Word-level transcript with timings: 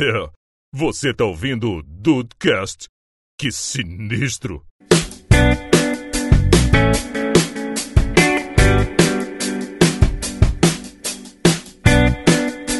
É, 0.00 0.30
você 0.72 1.12
tá 1.12 1.24
ouvindo 1.24 1.70
o 1.78 1.82
Dudecast? 1.82 2.88
Que 3.38 3.50
sinistro! 3.50 4.64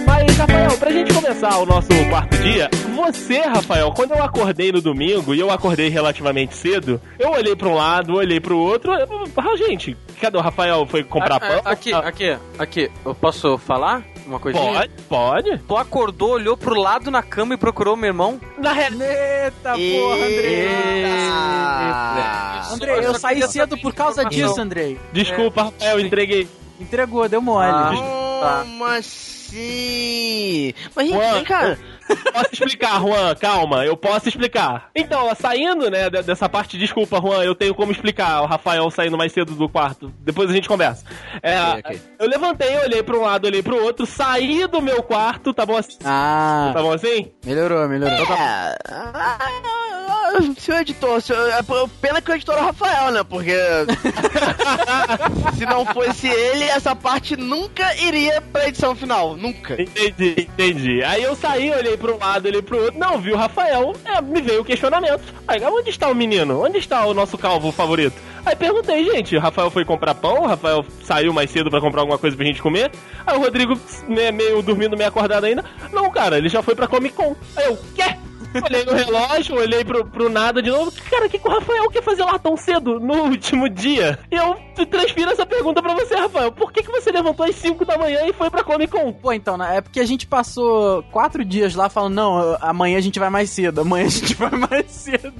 Mas, 0.07 0.37
Rafael, 0.37 0.79
pra 0.79 0.91
gente 0.91 1.13
começar 1.15 1.59
o 1.59 1.67
nosso 1.67 1.89
quarto 2.09 2.37
dia, 2.39 2.69
você, 2.95 3.41
Rafael, 3.41 3.93
quando 3.93 4.13
eu 4.13 4.23
acordei 4.23 4.73
no 4.73 4.81
domingo, 4.81 5.35
e 5.35 5.41
eu 5.41 5.51
acordei 5.51 5.89
relativamente 5.89 6.55
cedo, 6.55 7.01
eu 7.19 7.31
olhei 7.31 7.55
pra 7.55 7.69
um 7.69 7.75
lado, 7.75 8.15
olhei 8.15 8.41
pro 8.41 8.59
outro, 8.59 8.93
eu- 8.95 9.09
ah, 9.37 9.57
gente, 9.57 9.97
cadê 10.21 10.37
o 10.37 10.41
Rafael? 10.41 10.87
Foi 10.87 11.05
comprar 11.05 11.37
Ah, 11.37 11.41
pão? 11.41 11.63
ah, 11.65 11.71
Aqui, 11.71 11.93
Ah, 11.93 11.99
aqui, 12.01 12.37
aqui. 12.59 12.91
Eu 13.05 13.15
posso 13.15 13.57
falar 13.59 14.03
uma 14.29 14.39
coisinha? 14.39 14.73
Pode, 14.73 14.93
pode. 15.09 15.59
Tu 15.59 15.77
acordou, 15.77 16.31
olhou 16.33 16.57
pro 16.57 16.79
lado 16.79 17.11
na 17.11 17.23
cama 17.23 17.55
e 17.55 17.57
procurou 17.57 17.97
meu 17.97 18.09
irmão? 18.09 18.41
Na 18.59 18.73
real, 18.73 18.93
Eita 18.93 19.73
porra, 19.73 20.17
Andrei! 20.17 20.67
Eita. 20.67 22.73
Andrei, 22.73 23.07
eu 23.07 23.15
saí 23.15 23.43
cedo 23.49 23.79
por 23.79 23.95
causa 23.95 24.25
disso, 24.25 24.61
Andrei. 24.61 24.99
desculpa, 25.13 25.65
Rafael, 25.65 26.01
entreguei. 26.01 26.49
Entregou, 26.81 27.29
deu 27.29 27.43
mole. 27.43 27.67
Ah. 27.71 27.91
Como 28.41 28.85
assim? 28.85 30.75
Mas, 30.95 31.07
gente, 31.09 31.17
Juan, 31.17 31.33
vem 31.35 31.45
cá. 31.45 31.77
Posso 32.33 32.49
explicar, 32.53 33.01
Juan, 33.01 33.35
calma, 33.35 33.85
eu 33.85 33.95
posso 33.97 34.29
explicar. 34.29 34.89
Então, 34.95 35.31
saindo, 35.35 35.91
né, 35.91 36.09
de- 36.09 36.23
dessa 36.23 36.49
parte, 36.49 36.79
desculpa, 36.79 37.21
Juan, 37.21 37.45
eu 37.45 37.55
tenho 37.55 37.75
como 37.75 37.93
explicar 37.93 38.41
o 38.43 38.47
Rafael 38.47 38.91
saindo 38.91 39.19
mais 39.19 39.33
cedo 39.33 39.55
do 39.55 39.69
quarto. 39.69 40.13
Depois 40.21 40.49
a 40.49 40.53
gente 40.55 40.67
conversa. 40.69 41.05
É, 41.43 41.61
Ok, 41.61 41.81
ok. 41.85 42.01
Eu 42.19 42.29
levantei, 42.29 42.77
olhei 42.79 43.03
pra 43.03 43.17
um 43.17 43.23
lado, 43.23 43.47
olhei 43.47 43.63
pro 43.63 43.83
outro, 43.83 44.07
saí 44.07 44.67
do 44.67 44.81
meu 44.81 45.03
quarto, 45.03 45.53
tá 45.53 45.67
bom 45.67 45.77
assim? 45.77 45.99
Ah, 46.05 46.71
Tá 46.75 46.81
bom 46.83 46.93
assim? 46.93 47.31
melhorou, 47.45 47.87
melhorou. 47.89 48.17
É, 48.35 48.75
ah, 48.91 49.39
seu 50.59 50.77
editor, 50.77 51.19
é, 51.19 51.63
pena 52.01 52.21
que 52.21 52.31
o 52.31 52.35
editor 52.35 52.57
é 52.57 52.61
o 52.61 52.65
Rafael, 52.65 53.13
né? 53.13 53.23
Porque 53.25 53.55
se 55.57 55.67
não 55.67 55.85
fosse 55.87 56.29
ele, 56.29 56.65
essa 56.65 56.95
parte 56.95 57.37
nunca 57.37 57.95
iria 57.97 58.41
pra 58.41 58.69
edição 58.69 58.95
final. 58.95 59.37
Nunca. 59.37 59.81
Entendi, 59.81 60.35
entendi. 60.39 61.03
Aí 61.05 61.23
eu 61.23 61.35
saí, 61.35 61.71
olhei 61.71 61.97
pra 61.97 62.13
um 62.13 62.19
lado, 62.19 62.47
olhei 62.47 62.63
pro 62.63 62.83
outro, 62.83 62.99
não 62.99 63.19
vi 63.19 63.33
o 63.33 63.37
Rafael, 63.37 63.95
é, 64.05 64.21
me 64.21 64.41
veio 64.41 64.63
o 64.63 64.65
questionamento. 64.65 65.23
Aí, 65.47 65.63
onde 65.65 65.91
está 65.91 66.09
o 66.09 66.15
menino? 66.15 66.63
Onde 66.63 66.79
está 66.79 67.05
o 67.07 67.15
nosso 67.15 67.37
calvo 67.39 67.73
favorito? 67.73 68.17
Aí 68.45 68.57
perguntei, 68.57 69.05
gente, 69.05 69.37
o 69.37 69.41
Rafael 69.41 69.71
foi 69.71 69.85
comprar 69.85 70.15
pão, 70.15 70.43
o 70.43 70.47
Rafael 70.47 70.85
saiu 71.03 71.33
mais 71.33 71.51
cedo 71.51 71.71
pra 71.71 71.81
comprar 71.81 72.01
alguma 72.01 72.19
coisa 72.19 72.37
pra 72.37 72.47
gente 72.47 72.63
comer. 72.63 72.91
Aí 73.27 73.37
o 73.37 73.41
Rodrigo, 73.41 73.79
né, 74.09 74.31
meio 74.31 74.63
dormindo, 74.63 74.97
meio 74.97 75.09
acordado 75.09 75.45
ainda. 75.45 75.65
Não, 75.93 76.11
cara, 76.11 76.39
ele 76.39 76.49
já 76.49 76.63
foi 76.63 76.75
pra 76.75 76.87
Comic 76.87 77.15
Con. 77.15 77.37
Aí 77.57 77.67
eu, 77.67 77.79
quê? 77.95 78.17
Olhei 78.65 78.85
no 78.85 78.93
relógio, 78.93 79.57
olhei 79.57 79.85
pro, 79.85 80.05
pro 80.07 80.29
nada 80.29 80.63
de 80.63 80.71
novo. 80.71 80.93
Cara, 81.11 81.27
o 81.27 81.29
que, 81.31 81.39
que 81.39 81.47
o 81.49 81.51
Rafael 81.51 81.89
quer 81.91 82.03
fazer 82.03 82.25
lá 82.25 82.39
tão 82.39 82.57
cedo, 82.57 82.99
no 82.99 83.25
último 83.29 83.69
dia? 83.69 84.19
E 84.31 84.35
eu 84.37 84.57
transfiro 84.87 85.31
essa 85.31 85.45
pergunta 85.47 85.83
pra 85.83 85.95
você, 85.95 86.15
Rafael. 86.15 86.51
Por 86.53 86.73
que, 86.73 86.83
que 86.83 86.91
você 86.91 87.11
levantou 87.11 87.45
às 87.47 87.55
5 87.57 87.85
da 87.85 87.99
manhã 87.99 88.21
e 88.27 88.33
foi 88.33 88.49
pra 88.51 88.65
Comic 88.65 88.93
Con? 88.93 89.13
Pô, 89.13 89.33
então, 89.33 89.57
né, 89.57 89.77
é 89.77 89.81
porque 89.81 90.01
a 90.01 90.07
gente 90.07 90.27
passou 90.27 91.03
quatro 91.13 91.45
dias 91.45 91.75
lá 91.75 91.89
falando, 91.89 92.15
não, 92.15 92.57
amanhã 92.61 92.99
a 92.99 93.01
gente 93.03 93.19
vai 93.19 93.31
mais 93.31 93.51
cedo, 93.51 93.81
amanhã 93.81 94.07
a 94.07 94.11
gente 94.11 94.35
vai 94.37 94.51
mais 94.51 94.87
cedo. 94.91 95.33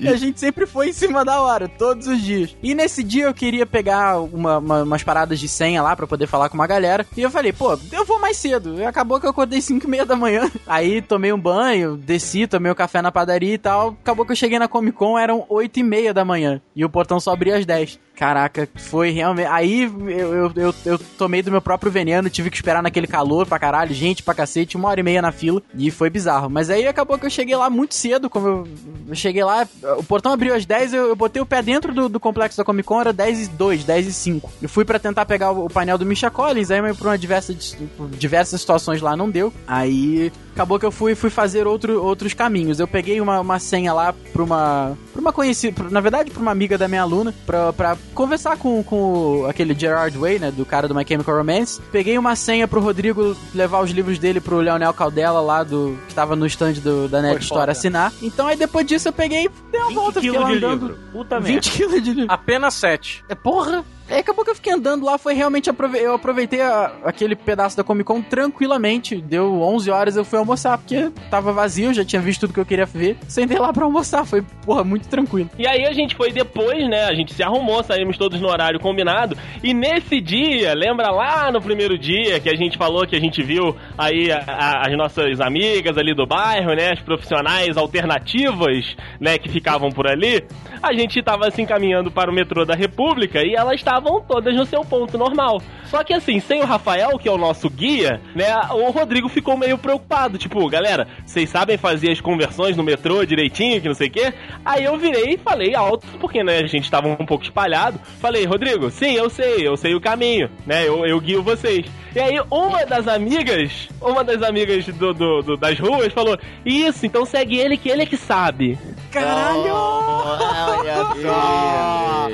E 0.00 0.08
a 0.08 0.16
gente 0.16 0.40
sempre 0.40 0.66
foi 0.66 0.88
em 0.88 0.92
cima 0.92 1.24
da 1.24 1.40
hora, 1.40 1.68
todos 1.68 2.06
os 2.06 2.20
dias. 2.22 2.56
E 2.62 2.74
nesse 2.74 3.02
dia 3.02 3.24
eu 3.24 3.34
queria 3.34 3.66
pegar 3.66 4.20
uma- 4.20 4.58
uma- 4.58 4.82
umas 4.82 5.02
paradas 5.02 5.38
de 5.38 5.48
senha 5.48 5.82
lá 5.82 5.94
pra 5.94 6.06
poder 6.06 6.26
falar 6.26 6.48
com 6.48 6.54
uma 6.54 6.66
galera. 6.66 7.06
E 7.16 7.22
eu 7.22 7.30
falei, 7.30 7.52
pô, 7.52 7.78
eu 7.92 8.04
vou 8.04 8.18
mais 8.18 8.36
cedo. 8.36 8.76
E 8.80 8.84
acabou 8.84 9.20
que 9.20 9.26
eu 9.26 9.30
acordei 9.30 9.60
5 9.60 9.86
e 9.86 9.90
meia 9.90 10.04
da 10.06 10.16
manhã. 10.16 10.50
Aí 10.66 11.02
tomei 11.02 11.32
um 11.32 11.38
banho, 11.38 11.96
desci, 11.96 12.35
tomei 12.44 12.72
um 12.72 12.74
café 12.74 13.00
na 13.00 13.12
padaria 13.12 13.54
e 13.54 13.58
tal. 13.58 13.90
Acabou 14.02 14.26
que 14.26 14.32
eu 14.32 14.36
cheguei 14.36 14.58
na 14.58 14.66
Comic 14.66 14.98
Con, 14.98 15.16
eram 15.16 15.46
8 15.48 15.78
e 15.78 15.82
meia 15.84 16.12
da 16.12 16.24
manhã. 16.24 16.60
E 16.74 16.84
o 16.84 16.90
portão 16.90 17.20
só 17.20 17.32
abria 17.32 17.56
às 17.56 17.64
10. 17.64 18.00
Caraca, 18.16 18.66
foi 18.74 19.10
realmente. 19.10 19.46
Aí 19.46 19.82
eu, 19.82 20.10
eu, 20.10 20.52
eu, 20.56 20.74
eu 20.86 20.98
tomei 21.18 21.42
do 21.42 21.50
meu 21.50 21.60
próprio 21.60 21.92
veneno, 21.92 22.30
tive 22.30 22.48
que 22.48 22.56
esperar 22.56 22.82
naquele 22.82 23.06
calor 23.06 23.46
pra 23.46 23.58
caralho, 23.58 23.94
gente 23.94 24.22
pra 24.22 24.34
cacete, 24.34 24.76
uma 24.76 24.88
hora 24.88 25.00
e 25.00 25.02
meia 25.02 25.20
na 25.20 25.30
fila, 25.30 25.62
e 25.76 25.90
foi 25.90 26.08
bizarro. 26.08 26.48
Mas 26.48 26.70
aí 26.70 26.88
acabou 26.88 27.18
que 27.18 27.26
eu 27.26 27.30
cheguei 27.30 27.54
lá 27.54 27.68
muito 27.68 27.94
cedo, 27.94 28.30
como 28.30 28.48
eu, 28.48 28.68
eu 29.08 29.14
cheguei 29.14 29.44
lá, 29.44 29.68
o 29.98 30.02
portão 30.02 30.32
abriu 30.32 30.54
às 30.54 30.64
10, 30.64 30.94
eu, 30.94 31.08
eu 31.08 31.16
botei 31.16 31.42
o 31.42 31.46
pé 31.46 31.60
dentro 31.60 31.92
do, 31.92 32.08
do 32.08 32.18
complexo 32.18 32.56
da 32.56 32.64
Comic 32.64 32.88
Con, 32.88 33.02
era 33.02 33.12
10 33.12 33.48
e 33.48 33.50
2, 33.50 33.84
10 33.84 34.06
e 34.06 34.12
5. 34.14 34.52
Eu 34.62 34.68
fui 34.68 34.86
pra 34.86 34.98
tentar 34.98 35.26
pegar 35.26 35.52
o, 35.52 35.66
o 35.66 35.70
painel 35.70 35.98
do 35.98 36.06
Misha 36.06 36.30
Collins, 36.30 36.70
aí 36.70 36.80
mas 36.80 36.96
por 36.96 37.08
uma 37.08 37.18
diversa, 37.18 37.54
por 37.98 38.08
diversas 38.08 38.62
situações 38.62 39.02
lá 39.02 39.14
não 39.14 39.28
deu. 39.28 39.52
Aí 39.66 40.32
acabou 40.56 40.78
que 40.78 40.86
eu 40.86 40.90
fui, 40.90 41.14
fui 41.14 41.28
fazer 41.28 41.66
outro, 41.66 42.02
outros 42.02 42.32
caminhos. 42.32 42.80
Eu 42.80 42.88
peguei 42.88 43.20
uma, 43.20 43.40
uma 43.40 43.58
senha 43.58 43.92
lá 43.92 44.14
pra 44.32 44.42
uma, 44.42 44.96
pra 45.12 45.20
uma 45.20 45.32
conhecida, 45.32 45.84
na 45.90 46.00
verdade 46.00 46.30
pra 46.30 46.40
uma 46.40 46.50
amiga 46.50 46.78
da 46.78 46.88
minha 46.88 47.02
aluna, 47.02 47.34
pra, 47.44 47.72
pra 47.74 47.96
conversar 48.14 48.56
com, 48.56 48.82
com 48.82 49.46
aquele 49.48 49.78
Gerard 49.78 50.16
Way, 50.16 50.38
né, 50.38 50.50
do 50.50 50.64
cara 50.64 50.88
do 50.88 50.94
My 50.94 51.04
Chemical 51.06 51.36
Romance. 51.36 51.80
Peguei 51.92 52.16
uma 52.16 52.34
senha 52.34 52.66
pro 52.66 52.80
Rodrigo 52.80 53.36
levar 53.54 53.80
os 53.80 53.90
livros 53.90 54.18
dele 54.18 54.40
pro 54.40 54.56
Leonel 54.56 54.94
Caldela 54.94 55.40
lá, 55.40 55.62
do 55.62 55.98
que 56.08 56.14
tava 56.14 56.34
no 56.34 56.46
stand 56.46 56.74
do, 56.74 57.06
da 57.06 57.20
Net 57.20 57.34
Foi 57.34 57.42
Store 57.42 57.60
foda. 57.60 57.72
assinar. 57.72 58.12
Então 58.22 58.46
aí 58.46 58.56
depois 58.56 58.86
disso 58.86 59.08
eu 59.08 59.12
peguei, 59.12 59.50
dei 59.70 59.80
uma 59.82 59.92
volta, 59.92 60.20
fiquei 60.22 60.38
lá 60.38 60.50
andando. 60.50 60.98
Puta 61.12 61.38
20 61.38 61.70
quilos 61.70 62.02
de 62.02 62.12
livro. 62.12 62.32
Apenas 62.32 62.74
sete. 62.74 63.22
É 63.28 63.34
porra! 63.34 63.84
Aí 64.08 64.18
acabou 64.20 64.44
que 64.44 64.50
eu 64.50 64.54
fiquei 64.54 64.72
andando 64.72 65.04
lá, 65.04 65.18
foi 65.18 65.34
realmente 65.34 65.68
aprove 65.68 65.98
eu 65.98 66.14
aproveitei 66.14 66.60
a- 66.60 66.92
aquele 67.04 67.34
pedaço 67.34 67.76
da 67.76 67.82
Comic 67.84 68.04
Con 68.06 68.22
tranquilamente. 68.22 69.16
Deu 69.16 69.60
11 69.62 69.90
horas, 69.90 70.16
eu 70.16 70.24
fui 70.24 70.38
almoçar, 70.38 70.78
porque 70.78 71.10
tava 71.30 71.52
vazio, 71.52 71.92
já 71.92 72.04
tinha 72.04 72.22
visto 72.22 72.42
tudo 72.42 72.54
que 72.54 72.60
eu 72.60 72.66
queria 72.66 72.86
ver. 72.86 73.16
Sentei 73.28 73.58
lá 73.58 73.72
pra 73.72 73.84
almoçar, 73.84 74.24
foi, 74.24 74.42
porra, 74.64 74.84
muito 74.84 75.08
tranquilo. 75.08 75.50
E 75.58 75.66
aí 75.66 75.84
a 75.86 75.92
gente 75.92 76.14
foi 76.14 76.30
depois, 76.30 76.88
né? 76.88 77.04
A 77.04 77.14
gente 77.14 77.34
se 77.34 77.42
arrumou, 77.42 77.82
saímos 77.82 78.16
todos 78.16 78.40
no 78.40 78.48
horário 78.48 78.78
combinado. 78.78 79.36
E 79.62 79.74
nesse 79.74 80.20
dia, 80.20 80.72
lembra 80.74 81.10
lá 81.10 81.50
no 81.50 81.60
primeiro 81.60 81.98
dia 81.98 82.38
que 82.40 82.48
a 82.48 82.56
gente 82.56 82.78
falou 82.78 83.06
que 83.06 83.16
a 83.16 83.20
gente 83.20 83.42
viu 83.42 83.74
aí 83.98 84.30
a- 84.30 84.44
a- 84.46 84.82
as 84.88 84.96
nossas 84.96 85.40
amigas 85.40 85.98
ali 85.98 86.14
do 86.14 86.26
bairro, 86.26 86.74
né? 86.74 86.92
As 86.92 87.00
profissionais 87.00 87.76
alternativas, 87.76 88.96
né? 89.20 89.38
Que 89.38 89.48
ficavam 89.48 89.90
por 89.90 90.06
ali. 90.06 90.44
A 90.82 90.92
gente 90.92 91.22
tava 91.22 91.50
se 91.50 91.60
encaminhando 91.62 92.10
para 92.10 92.30
o 92.30 92.34
metrô 92.34 92.64
da 92.64 92.74
República 92.74 93.40
e 93.44 93.54
elas 93.54 93.82
estavam 93.98 94.20
todas 94.20 94.54
no 94.54 94.66
seu 94.66 94.84
ponto 94.84 95.16
normal. 95.16 95.60
Só 95.86 96.02
que 96.04 96.12
assim, 96.12 96.40
sem 96.40 96.60
o 96.60 96.66
Rafael, 96.66 97.18
que 97.18 97.28
é 97.28 97.32
o 97.32 97.38
nosso 97.38 97.70
guia, 97.70 98.20
né? 98.34 98.46
O 98.72 98.90
Rodrigo 98.90 99.28
ficou 99.28 99.56
meio 99.56 99.78
preocupado. 99.78 100.36
Tipo, 100.38 100.68
galera, 100.68 101.06
vocês 101.24 101.48
sabem 101.48 101.76
fazer 101.76 102.10
as 102.10 102.20
conversões 102.20 102.76
no 102.76 102.82
metrô 102.82 103.24
direitinho, 103.24 103.80
que 103.80 103.88
não 103.88 103.94
sei 103.94 104.08
o 104.08 104.10
quê? 104.10 104.34
Aí 104.64 104.84
eu 104.84 104.96
virei 104.98 105.34
e 105.34 105.38
falei 105.38 105.74
alto, 105.74 106.06
porque 106.20 106.42
né, 106.42 106.58
a 106.58 106.66
gente 106.66 106.90
tava 106.90 107.08
um 107.08 107.26
pouco 107.26 107.44
espalhado. 107.44 107.98
Falei, 108.20 108.44
Rodrigo, 108.44 108.90
sim, 108.90 109.12
eu 109.12 109.30
sei, 109.30 109.66
eu 109.66 109.76
sei 109.76 109.94
o 109.94 110.00
caminho, 110.00 110.50
né? 110.66 110.86
Eu, 110.86 111.06
eu 111.06 111.20
guio 111.20 111.42
vocês. 111.42 111.86
E 112.14 112.18
aí 112.20 112.40
uma 112.50 112.84
das 112.86 113.06
amigas, 113.06 113.88
uma 114.00 114.24
das 114.24 114.42
amigas 114.42 114.86
do, 114.86 115.12
do- 115.12 115.42
do- 115.42 115.56
das 115.56 115.78
ruas 115.78 116.12
falou: 116.12 116.36
Isso, 116.64 117.04
então 117.06 117.24
segue 117.26 117.58
ele 117.58 117.76
que 117.76 117.88
ele 117.90 118.02
é 118.02 118.06
que 118.06 118.16
sabe. 118.16 118.78
Caralho! 119.12 119.74
Olha 119.74 120.96
só! 121.22 122.28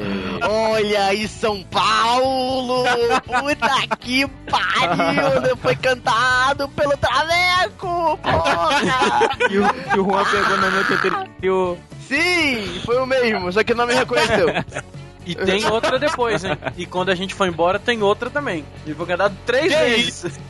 Olha 0.49 1.05
aí, 1.06 1.27
São 1.53 1.63
Paulo! 1.65 2.85
Puta 3.27 3.97
que 3.99 4.27
pariu! 4.51 5.41
né? 5.43 5.51
Foi 5.61 5.77
cantado 5.77 6.67
pelo 6.71 6.97
Traveco! 6.97 8.19
Porra! 8.19 9.29
E 9.51 9.59
o, 9.59 9.65
e 9.95 10.01
o 10.01 10.05
Juan 10.05 10.25
pegou 10.25 10.57
na 10.57 10.71
noite 10.71 10.93
anterior. 10.95 11.79
Sim, 12.09 12.81
foi 12.87 12.97
o 12.97 13.07
mesmo, 13.07 13.53
só 13.53 13.63
que 13.63 13.75
não 13.75 13.87
me 13.87 13.95
reconheceu. 13.95 14.47
E 15.25 15.37
tem 15.37 15.65
outra 15.67 16.01
depois, 16.01 16.43
hein? 16.43 16.59
E 16.77 16.85
quando 16.85 17.11
a 17.11 17.15
gente 17.15 17.33
for 17.33 17.47
embora, 17.47 17.79
tem 17.79 18.03
outra 18.03 18.29
também. 18.29 18.65
E 18.84 18.93
vou 18.93 19.07
cantar 19.07 19.31
três 19.47 19.73
Que 19.73 19.79
vezes. 19.79 20.41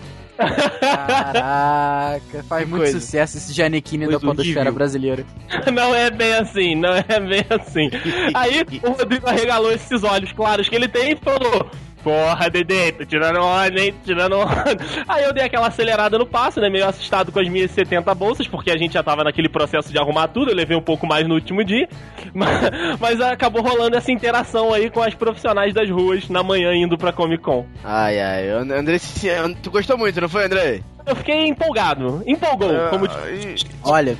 Caraca, 0.80 2.42
faz 2.48 2.64
Que 2.64 2.70
muito 2.70 2.82
coisa. 2.84 3.00
sucesso 3.00 3.36
esse 3.38 3.52
Giannichini 3.52 4.06
da 4.08 4.18
podosfera 4.20 4.60
horrível. 4.60 4.72
brasileira. 4.74 5.24
Não 5.72 5.94
é 5.94 6.10
bem 6.10 6.34
assim, 6.34 6.74
não 6.74 6.90
é 6.94 7.02
bem 7.20 7.44
assim. 7.50 7.90
Aí 8.34 8.64
o 8.82 8.90
Rodrigo 8.92 9.28
arregalou 9.28 9.72
esses 9.72 10.02
olhos 10.02 10.32
claros 10.32 10.68
que 10.68 10.74
ele 10.74 10.88
tem 10.88 11.12
e 11.12 11.16
falou. 11.16 11.70
Porra, 12.02 12.50
Dedê, 12.50 12.90
tô 12.92 13.04
tirando 13.04 13.38
onda, 13.40 13.80
hein? 13.80 13.94
Tirando 14.04 14.36
onda. 14.38 14.76
Aí 15.08 15.22
eu 15.24 15.32
dei 15.32 15.44
aquela 15.44 15.68
acelerada 15.68 16.18
no 16.18 16.26
passo, 16.26 16.60
né? 16.60 16.68
Meio 16.68 16.86
assustado 16.88 17.30
com 17.30 17.38
as 17.38 17.48
minhas 17.48 17.70
70 17.70 18.12
bolsas, 18.14 18.48
porque 18.48 18.70
a 18.70 18.76
gente 18.76 18.94
já 18.94 19.02
tava 19.02 19.22
naquele 19.22 19.48
processo 19.48 19.92
de 19.92 19.98
arrumar 19.98 20.28
tudo. 20.28 20.50
Eu 20.50 20.56
levei 20.56 20.76
um 20.76 20.82
pouco 20.82 21.06
mais 21.06 21.26
no 21.28 21.34
último 21.34 21.62
dia. 21.64 21.88
Mas, 22.34 22.98
mas 22.98 23.20
acabou 23.20 23.60
rolando 23.62 23.94
essa 23.96 24.10
interação 24.10 24.72
aí 24.72 24.88
com 24.88 25.02
as 25.02 25.14
profissionais 25.14 25.74
das 25.74 25.90
ruas 25.90 26.28
na 26.30 26.42
manhã 26.42 26.72
indo 26.74 26.96
pra 26.96 27.12
Comic 27.12 27.42
Con. 27.42 27.66
Ai, 27.84 28.18
ai, 28.18 28.48
And- 28.48 28.72
André, 28.72 28.96
se- 28.98 29.28
tu 29.62 29.70
gostou 29.70 29.98
muito, 29.98 30.18
não 30.18 30.28
foi, 30.30 30.46
André? 30.46 30.80
Eu 31.04 31.14
fiquei 31.16 31.46
empolgado. 31.46 32.22
Empolgou, 32.26 32.70
como 32.88 33.04
Ah, 33.06 33.30
e- 33.30 33.54
Olha, 33.84 34.16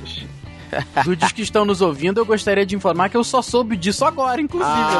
Dudes 1.03 1.31
que 1.31 1.41
estão 1.41 1.65
nos 1.65 1.81
ouvindo, 1.81 2.19
eu 2.19 2.25
gostaria 2.25 2.65
de 2.65 2.75
informar 2.75 3.09
que 3.09 3.17
eu 3.17 3.23
só 3.23 3.41
soube 3.41 3.75
disso 3.77 4.05
agora, 4.05 4.39
inclusive. 4.41 4.71
eu 4.71 4.77
não, 4.85 4.91
não 4.91 4.93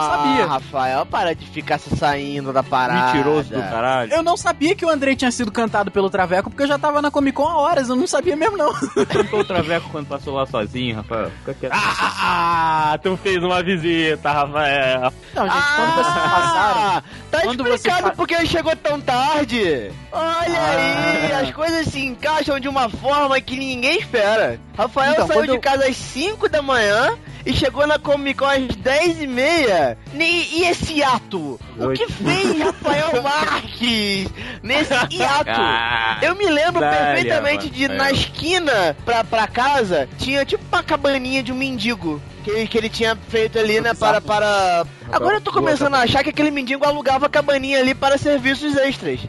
Ah, 0.00 0.08
sabia. 0.16 0.46
Rafael, 0.46 1.06
para 1.06 1.34
de 1.34 1.46
ficar 1.46 1.78
se 1.78 1.94
saindo 1.96 2.52
da 2.52 2.62
parada. 2.62 3.12
Mentiroso 3.12 3.50
do 3.50 3.60
caralho. 3.60 4.12
Eu 4.12 4.22
não 4.22 4.36
sabia 4.36 4.74
que 4.74 4.84
o 4.84 4.88
Andrei 4.90 5.14
tinha 5.16 5.30
sido 5.30 5.50
cantado 5.52 5.90
pelo 5.90 6.08
Traveco, 6.10 6.50
porque 6.50 6.62
eu 6.62 6.68
já 6.68 6.78
tava 6.78 7.00
na 7.02 7.10
Comic 7.10 7.36
Con 7.36 7.46
há 7.48 7.56
horas, 7.58 7.88
eu 7.88 7.96
não 7.96 8.06
sabia 8.06 8.36
mesmo, 8.36 8.56
não. 8.56 8.72
Cantou 9.06 9.40
o 9.40 9.44
Traveco 9.44 9.88
quando 9.90 10.06
passou 10.06 10.34
lá 10.34 10.46
sozinho, 10.46 10.96
Rafael. 10.96 11.30
Fica 11.40 11.54
quieto. 11.54 11.72
Ah, 11.74 12.98
tu 13.02 13.16
fez 13.16 13.42
uma 13.42 13.62
visita, 13.62 14.30
Rafael. 14.32 15.12
Não, 15.34 15.48
gente, 15.48 15.74
quando 15.76 15.94
vocês 15.94 16.06
passaram. 16.06 16.80
Ah, 16.80 17.02
tá 17.30 17.40
Quando 17.42 17.64
você 17.64 17.74
explicado 17.74 18.02
fa- 18.08 18.12
porque 18.16 18.34
ele 18.34 18.46
chegou 18.46 18.74
tão 18.76 19.00
tarde. 19.00 19.90
Olha 20.12 20.60
aí, 20.60 21.09
As 21.40 21.50
coisas 21.52 21.86
se 21.86 22.00
encaixam 22.04 22.58
de 22.60 22.68
uma 22.68 22.88
forma 22.88 23.40
que 23.40 23.56
ninguém 23.56 23.98
espera. 23.98 24.58
Rafael 24.76 25.12
Então, 25.12 25.26
saiu 25.26 25.42
de 25.42 25.48
eu- 25.50 25.60
casa 25.60 25.86
às 25.86 25.96
5 25.96 26.48
da 26.48 26.62
manhã 26.62 27.16
e 27.44 27.52
chegou 27.52 27.86
na 27.86 27.98
Comic 27.98 28.38
Con 28.38 28.46
às 28.46 28.66
10 28.76 29.22
e 29.22 29.26
meia. 29.26 29.96
E, 30.14 30.60
e 30.60 30.64
esse 30.64 31.02
ato? 31.02 31.58
O 31.78 31.90
que 31.92 32.06
fez 32.12 32.56
Rafael 32.60 33.22
Marques 33.22 34.28
nesse 34.62 34.92
hiato? 35.10 35.50
Ah, 35.60 36.18
Eu 36.22 36.34
me 36.36 36.46
lembro 36.46 36.80
perfeitamente 36.80 37.68
de 37.70 37.82
Rafael. 37.86 37.98
na 37.98 38.12
esquina 38.12 38.96
pra, 39.04 39.24
pra 39.24 39.46
casa 39.46 40.08
tinha 40.18 40.44
tipo 40.44 40.62
uma 40.70 40.82
cabaninha 40.82 41.42
de 41.42 41.52
um 41.52 41.56
mendigo. 41.56 42.20
Que, 42.44 42.50
ele- 42.50 42.66
que 42.66 42.78
ele 42.78 42.88
tinha 42.88 43.14
feito 43.28 43.58
ali, 43.58 43.80
né? 43.80 43.92
Para, 43.94 44.20
para. 44.20 44.86
Agora 45.12 45.36
eu 45.36 45.40
tô 45.40 45.52
começando 45.52 45.94
a 45.94 46.00
achar 46.02 46.22
que 46.22 46.30
aquele 46.30 46.50
mendigo 46.50 46.84
alugava 46.86 47.26
a 47.26 47.28
cabaninha 47.28 47.78
ali 47.78 47.94
para 47.94 48.16
serviços 48.16 48.76
extras. 48.76 49.20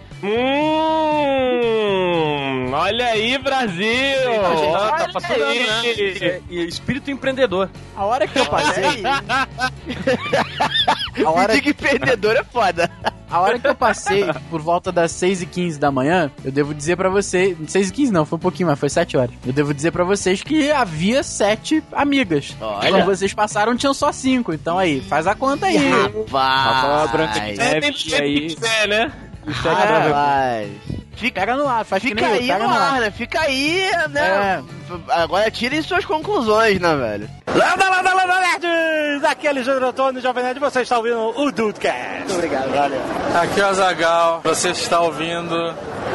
Hum, 1.41 2.71
olha 2.73 3.05
aí, 3.07 3.37
Brasil! 3.37 3.85
Ó, 4.29 4.41
tá 4.89 5.03
Olha 5.03 5.11
faturando, 5.13 5.43
né? 5.59 5.81
aí. 5.81 6.41
E- 6.49 6.55
E 6.55 6.67
espírito 6.67 7.09
empreendedor. 7.11 7.69
A 7.95 8.05
hora 8.05 8.27
que 8.27 8.37
eu 8.39 8.45
passei. 8.45 9.03
a, 11.25 11.29
hora, 11.29 11.49
Mendigo 11.53 11.69
empreendedor 11.69 12.35
é 12.35 12.43
foda. 12.43 12.89
A 13.31 13.39
hora 13.39 13.57
que 13.57 13.67
eu 13.67 13.75
passei, 13.75 14.25
por 14.49 14.61
volta 14.61 14.91
das 14.91 15.11
6 15.11 15.43
e 15.43 15.45
15 15.45 15.79
da 15.79 15.91
manhã, 15.91 16.31
eu 16.43 16.51
devo 16.51 16.73
dizer 16.73 16.97
pra 16.97 17.09
vocês. 17.09 17.57
6 17.67 17.89
e 17.89 17.93
15 17.93 18.11
não, 18.11 18.25
foi 18.25 18.37
um 18.37 18.41
pouquinho 18.41 18.67
mais, 18.67 18.79
foi 18.79 18.89
7 18.89 19.17
horas. 19.17 19.31
Eu 19.45 19.53
devo 19.53 19.73
dizer 19.73 19.91
pra 19.91 20.03
vocês 20.03 20.43
que 20.43 20.71
havia 20.71 21.23
7 21.23 21.83
amigas. 21.93 22.55
Olha. 22.59 22.89
Quando 22.89 23.05
vocês 23.05 23.33
passaram, 23.33 23.75
tinham 23.75 23.93
só 23.93 24.11
5. 24.11 24.53
Então 24.53 24.77
aí, 24.77 25.01
faz 25.01 25.27
a 25.27 25.35
conta 25.35 25.67
aí. 25.67 25.77
Rafael 26.29 27.07
Branca 27.07 27.33
de 27.33 27.39
Rapaz. 27.39 27.59
É, 27.59 27.79
Neve, 27.79 27.91
tem 27.91 28.11
e 28.11 28.15
aí... 28.15 28.47
que 28.47 28.59
ser, 28.59 28.87
né? 28.87 29.11
Rapaz. 29.47 31.00
Fica, 31.15 31.41
Pega 31.41 31.55
no 31.55 31.67
ar, 31.67 31.85
faz 31.85 32.01
que 32.01 32.09
fica 32.09 32.25
eu, 32.25 32.33
aí 32.33 32.47
pega 32.47 32.63
no 32.63 32.69
no 32.69 32.75
ar, 32.75 33.01
né? 33.01 33.11
Fica 33.11 33.41
aí, 33.41 33.89
né? 34.09 34.63
É. 35.09 35.13
Agora 35.13 35.51
tirem 35.51 35.81
suas 35.81 36.03
conclusões, 36.05 36.79
né, 36.79 36.95
velho? 36.95 37.29
Landa, 37.47 37.89
landa, 37.89 38.13
landa, 38.13 38.39
nerds! 38.39 39.23
Aqui 39.23 39.47
é 39.47 39.49
Alexandre 39.49 39.85
Antônio, 39.85 40.21
Jovem 40.21 40.43
Nerd, 40.43 40.59
você 40.59 40.81
está 40.81 40.97
ouvindo 40.97 41.19
o 41.39 41.51
Dudecast. 41.51 42.17
Muito 42.19 42.33
obrigado, 42.33 42.71
valeu. 42.71 43.01
Aqui 43.41 43.61
é 43.61 43.63
o 43.63 43.67
Azagal, 43.67 44.41
você 44.43 44.69
está 44.69 44.99
ouvindo 45.01 45.55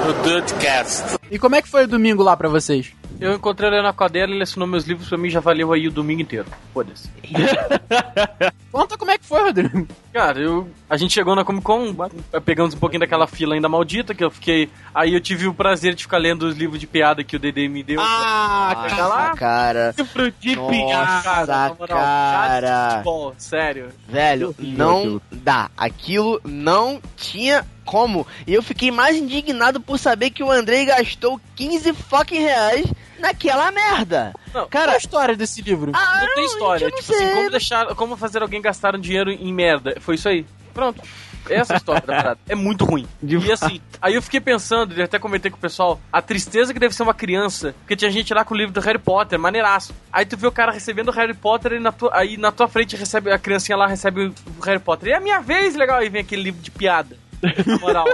o 0.08 0.12
Dudecast. 0.22 1.18
E 1.30 1.38
como 1.38 1.54
é 1.54 1.62
que 1.62 1.68
foi 1.68 1.84
o 1.84 1.88
domingo 1.88 2.22
lá 2.22 2.36
pra 2.36 2.48
vocês? 2.48 2.92
Eu 3.20 3.34
encontrei 3.34 3.70
ele 3.70 3.82
na 3.82 3.92
cadeira, 3.92 4.30
ele 4.30 4.42
assinou 4.42 4.66
meus 4.68 4.84
livros, 4.84 5.08
pra 5.08 5.16
mim 5.16 5.30
já 5.30 5.40
valeu 5.40 5.72
aí 5.72 5.88
o 5.88 5.90
domingo 5.90 6.20
inteiro. 6.20 6.46
Foda-se. 6.74 7.08
Conta 8.76 8.98
como 8.98 9.10
é 9.10 9.16
que 9.16 9.24
foi, 9.24 9.42
Rodrigo. 9.42 9.88
Cara, 10.12 10.38
eu, 10.38 10.68
a 10.88 10.98
gente 10.98 11.14
chegou 11.14 11.34
na 11.34 11.46
Comic 11.46 11.64
Con, 11.64 11.96
pegamos 12.44 12.74
um 12.74 12.78
pouquinho 12.78 13.00
daquela 13.00 13.26
fila 13.26 13.54
ainda 13.54 13.70
maldita, 13.70 14.14
que 14.14 14.22
eu 14.22 14.30
fiquei. 14.30 14.68
Aí 14.94 15.14
eu 15.14 15.20
tive 15.20 15.46
o 15.46 15.54
prazer 15.54 15.94
de 15.94 16.02
ficar 16.02 16.18
lendo 16.18 16.42
os 16.42 16.54
livros 16.54 16.78
de 16.78 16.86
piada 16.86 17.24
que 17.24 17.36
o 17.36 17.38
Dede 17.38 17.66
me 17.70 17.82
deu. 17.82 17.98
Ah, 17.98 18.86
Nossa, 18.90 19.34
cara. 19.34 19.94
livro 19.96 20.30
de 20.30 20.56
Nossa, 20.56 21.46
na 21.46 21.68
moral, 21.78 21.88
cara. 21.88 23.00
Bom, 23.02 23.32
sério. 23.38 23.88
Velho, 24.06 24.54
não 24.58 25.22
dá. 25.32 25.70
Aquilo 25.74 26.38
não 26.44 27.00
tinha 27.16 27.64
como. 27.86 28.26
E 28.46 28.52
eu 28.52 28.62
fiquei 28.62 28.90
mais 28.90 29.16
indignado 29.16 29.80
por 29.80 29.98
saber 29.98 30.28
que 30.28 30.42
o 30.42 30.50
Andrei 30.50 30.84
gastou 30.84 31.40
15 31.54 31.94
fucking 31.94 32.40
reais 32.40 32.86
naquela 33.18 33.70
merda. 33.70 34.32
Não, 34.46 34.52
Qual 34.62 34.68
Cara, 34.68 34.92
a 34.92 34.96
história 34.96 35.36
desse 35.36 35.60
livro? 35.62 35.92
ah, 35.94 36.20
não 36.26 36.34
tem 36.34 36.44
história. 36.46 36.88
não 36.88 36.96
Tipo 36.98 37.12
assim, 37.12 37.24
sei. 37.24 37.34
como 37.34 37.50
deixar. 37.50 37.86
Como 37.94 38.16
fazer 38.16 38.42
alguém 38.42 38.60
gastar 38.62 38.94
um 38.94 39.00
dinheiro 39.00 39.30
em 39.30 39.52
merda. 39.52 39.96
Foi 40.00 40.14
isso 40.16 40.28
aí. 40.28 40.44
Pronto. 40.74 41.02
Essa 41.48 41.74
é 41.74 41.76
história 41.76 42.00
da 42.00 42.06
parada. 42.16 42.40
É 42.48 42.54
muito 42.56 42.84
ruim. 42.84 43.06
E 43.22 43.52
assim, 43.52 43.80
aí 44.02 44.14
eu 44.14 44.22
fiquei 44.22 44.40
pensando, 44.40 44.92
e 44.98 45.00
até 45.02 45.16
comentei 45.16 45.48
com 45.48 45.56
o 45.56 45.60
pessoal, 45.60 46.00
a 46.12 46.20
tristeza 46.20 46.74
que 46.74 46.80
deve 46.80 46.92
ser 46.92 47.04
uma 47.04 47.14
criança, 47.14 47.72
porque 47.80 47.94
tinha 47.94 48.10
gente 48.10 48.34
lá 48.34 48.44
com 48.44 48.52
o 48.52 48.56
livro 48.56 48.72
do 48.74 48.80
Harry 48.80 48.98
Potter, 48.98 49.38
maneiraço. 49.38 49.94
Aí 50.12 50.26
tu 50.26 50.36
vê 50.36 50.46
o 50.48 50.52
cara 50.52 50.72
recebendo 50.72 51.08
o 51.08 51.12
Harry 51.12 51.34
Potter 51.34 51.74
e 51.74 51.78
na 51.78 51.92
tua, 51.92 52.10
aí 52.12 52.36
na 52.36 52.50
tua 52.50 52.66
frente 52.66 52.96
recebe 52.96 53.30
a 53.30 53.38
criancinha 53.38 53.78
lá 53.78 53.86
recebe 53.86 54.26
o 54.58 54.60
Harry 54.64 54.80
Potter. 54.80 55.10
E 55.10 55.12
é 55.12 55.16
a 55.16 55.20
minha 55.20 55.40
vez, 55.40 55.76
legal, 55.76 55.98
aí 55.98 56.08
vem 56.08 56.22
aquele 56.22 56.42
livro 56.42 56.60
de 56.60 56.70
piada. 56.72 57.16
Na 57.64 57.78
moral. 57.78 58.06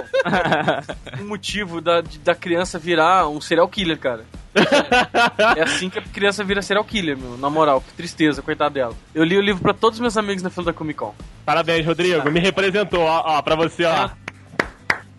o 1.19 1.23
motivo 1.25 1.81
da, 1.81 2.03
da 2.23 2.35
criança 2.35 2.77
virar 2.77 3.27
um 3.29 3.41
serial 3.41 3.67
killer, 3.67 3.97
cara. 3.97 4.25
É 5.57 5.63
assim 5.63 5.89
que 5.89 5.99
a 5.99 6.01
criança 6.01 6.43
vira 6.43 6.61
serial 6.61 6.83
killer, 6.83 7.17
meu. 7.17 7.37
Na 7.37 7.49
moral, 7.49 7.81
que 7.81 7.93
tristeza, 7.93 8.41
coitado 8.41 8.73
dela. 8.73 8.93
Eu 9.13 9.23
li 9.23 9.37
o 9.37 9.41
livro 9.41 9.61
pra 9.61 9.73
todos 9.73 9.97
os 9.97 10.01
meus 10.01 10.17
amigos 10.17 10.43
na 10.43 10.49
fila 10.49 10.67
da 10.67 10.73
Comic 10.73 10.99
Con. 10.99 11.13
Parabéns, 11.45 11.85
Rodrigo. 11.85 12.29
Me 12.31 12.39
representou, 12.39 13.01
ó, 13.01 13.23
ó, 13.25 13.41
pra 13.41 13.55
você, 13.55 13.85
ó. 13.85 14.09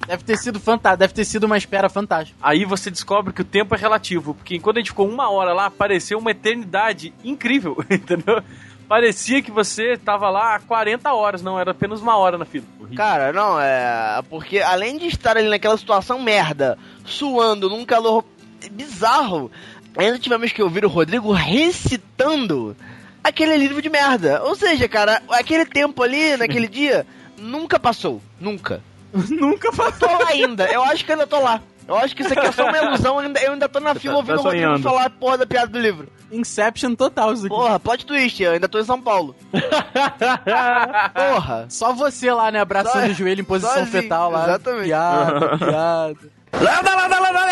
Deve 0.07 0.23
ter 0.23 0.37
sido 0.37 0.61
fantástico, 0.61 0.99
deve 0.99 1.15
ter 1.15 1.25
sido 1.25 1.45
uma 1.45 1.57
espera 1.57 1.89
fantástica. 1.89 2.37
Aí 2.43 2.65
você 2.65 2.91
descobre 2.91 3.33
que 3.33 3.41
o 3.41 3.45
tempo 3.45 3.75
é 3.75 3.79
relativo, 3.79 4.35
porque 4.35 4.59
quando 4.59 4.77
a 4.77 4.81
gente 4.81 4.91
ficou 4.91 5.09
uma 5.09 5.31
hora 5.31 5.53
lá, 5.55 5.71
pareceu 5.71 6.19
uma 6.19 6.31
eternidade 6.31 7.15
incrível, 7.25 7.77
entendeu? 7.91 8.43
Parecia 8.87 9.41
que 9.41 9.51
você 9.51 9.97
tava 9.97 10.29
lá 10.29 10.57
há 10.57 10.61
40 10.61 11.11
horas, 11.15 11.43
não, 11.43 11.59
era 11.59 11.71
apenas 11.71 12.03
uma 12.03 12.19
hora 12.19 12.37
na 12.37 12.45
fila. 12.45 12.67
Cara, 12.95 13.33
não, 13.33 13.59
é. 13.59 14.21
Porque 14.29 14.59
além 14.59 14.99
de 14.99 15.07
estar 15.07 15.39
ali 15.39 15.49
naquela 15.49 15.77
situação 15.77 16.21
merda, 16.21 16.79
suando 17.05 17.71
num 17.71 17.85
calor 17.85 18.23
bizarro, 18.71 19.51
ainda 19.97 20.19
tivemos 20.19 20.53
que 20.53 20.63
ouvir 20.63 20.85
o 20.85 20.89
Rodrigo 20.89 21.33
recitando 21.33 22.77
aquele 23.23 23.57
livro 23.57 23.81
de 23.83 23.89
merda. 23.91 24.43
Ou 24.45 24.55
seja, 24.55 24.89
cara, 24.89 25.23
aquele 25.31 25.65
tempo 25.65 26.03
ali, 26.03 26.37
naquele 26.37 26.67
dia, 26.69 27.07
nunca 27.39 27.79
passou. 27.79 28.21
Nunca. 28.41 28.81
Nunca 29.31 29.69
Eu 29.69 29.93
tô 29.93 30.07
lá 30.07 30.29
ainda. 30.31 30.65
Eu 30.73 30.83
acho 30.83 31.05
que 31.05 31.13
ainda 31.13 31.25
tô 31.27 31.39
lá. 31.41 31.61
Eu 31.87 31.97
acho 31.99 32.17
que 32.17 32.23
isso 32.23 32.33
aqui 32.33 32.47
é 32.47 32.51
só 32.51 32.65
uma 32.67 32.77
ilusão. 32.79 33.15
Eu 33.15 33.27
ainda, 33.27 33.41
eu 33.41 33.53
ainda 33.53 33.69
tô 33.69 33.79
na 33.79 33.95
fila 33.95 34.15
tá- 34.15 34.19
ouvindo 34.19 34.37
tá 34.37 34.41
o 34.41 34.45
Rodrigo 34.45 34.79
falar 34.81 35.05
a 35.05 35.11
porra 35.11 35.39
da 35.39 35.47
piada 35.47 35.69
do 35.71 35.79
livro. 35.79 36.09
Inception 36.33 36.95
total 36.97 37.33
isso 37.33 37.47
aqui. 37.47 37.55
Porra, 37.55 37.79
plot 37.79 38.05
twist. 38.07 38.43
Eu 38.43 38.53
ainda 38.53 38.69
tô 38.69 38.81
em 38.81 38.85
São 38.85 39.01
Paulo. 39.01 39.37
Porra. 41.15 41.67
Só 41.69 41.93
você 41.93 42.33
lá, 42.33 42.51
né, 42.51 42.61
abraçando 42.61 43.05
Só- 43.07 43.11
o 43.11 43.15
joelho 43.15 43.41
em 43.41 43.45
posição 43.45 43.71
sozinho, 43.75 43.87
fetal 44.03 44.31
lá. 44.31 44.45
exatamente. 44.45 44.85
Piada, 44.87 45.59
piada. 45.59 46.17
Landa, 46.53 46.95
landa, 46.95 47.21
landa, 47.21 47.44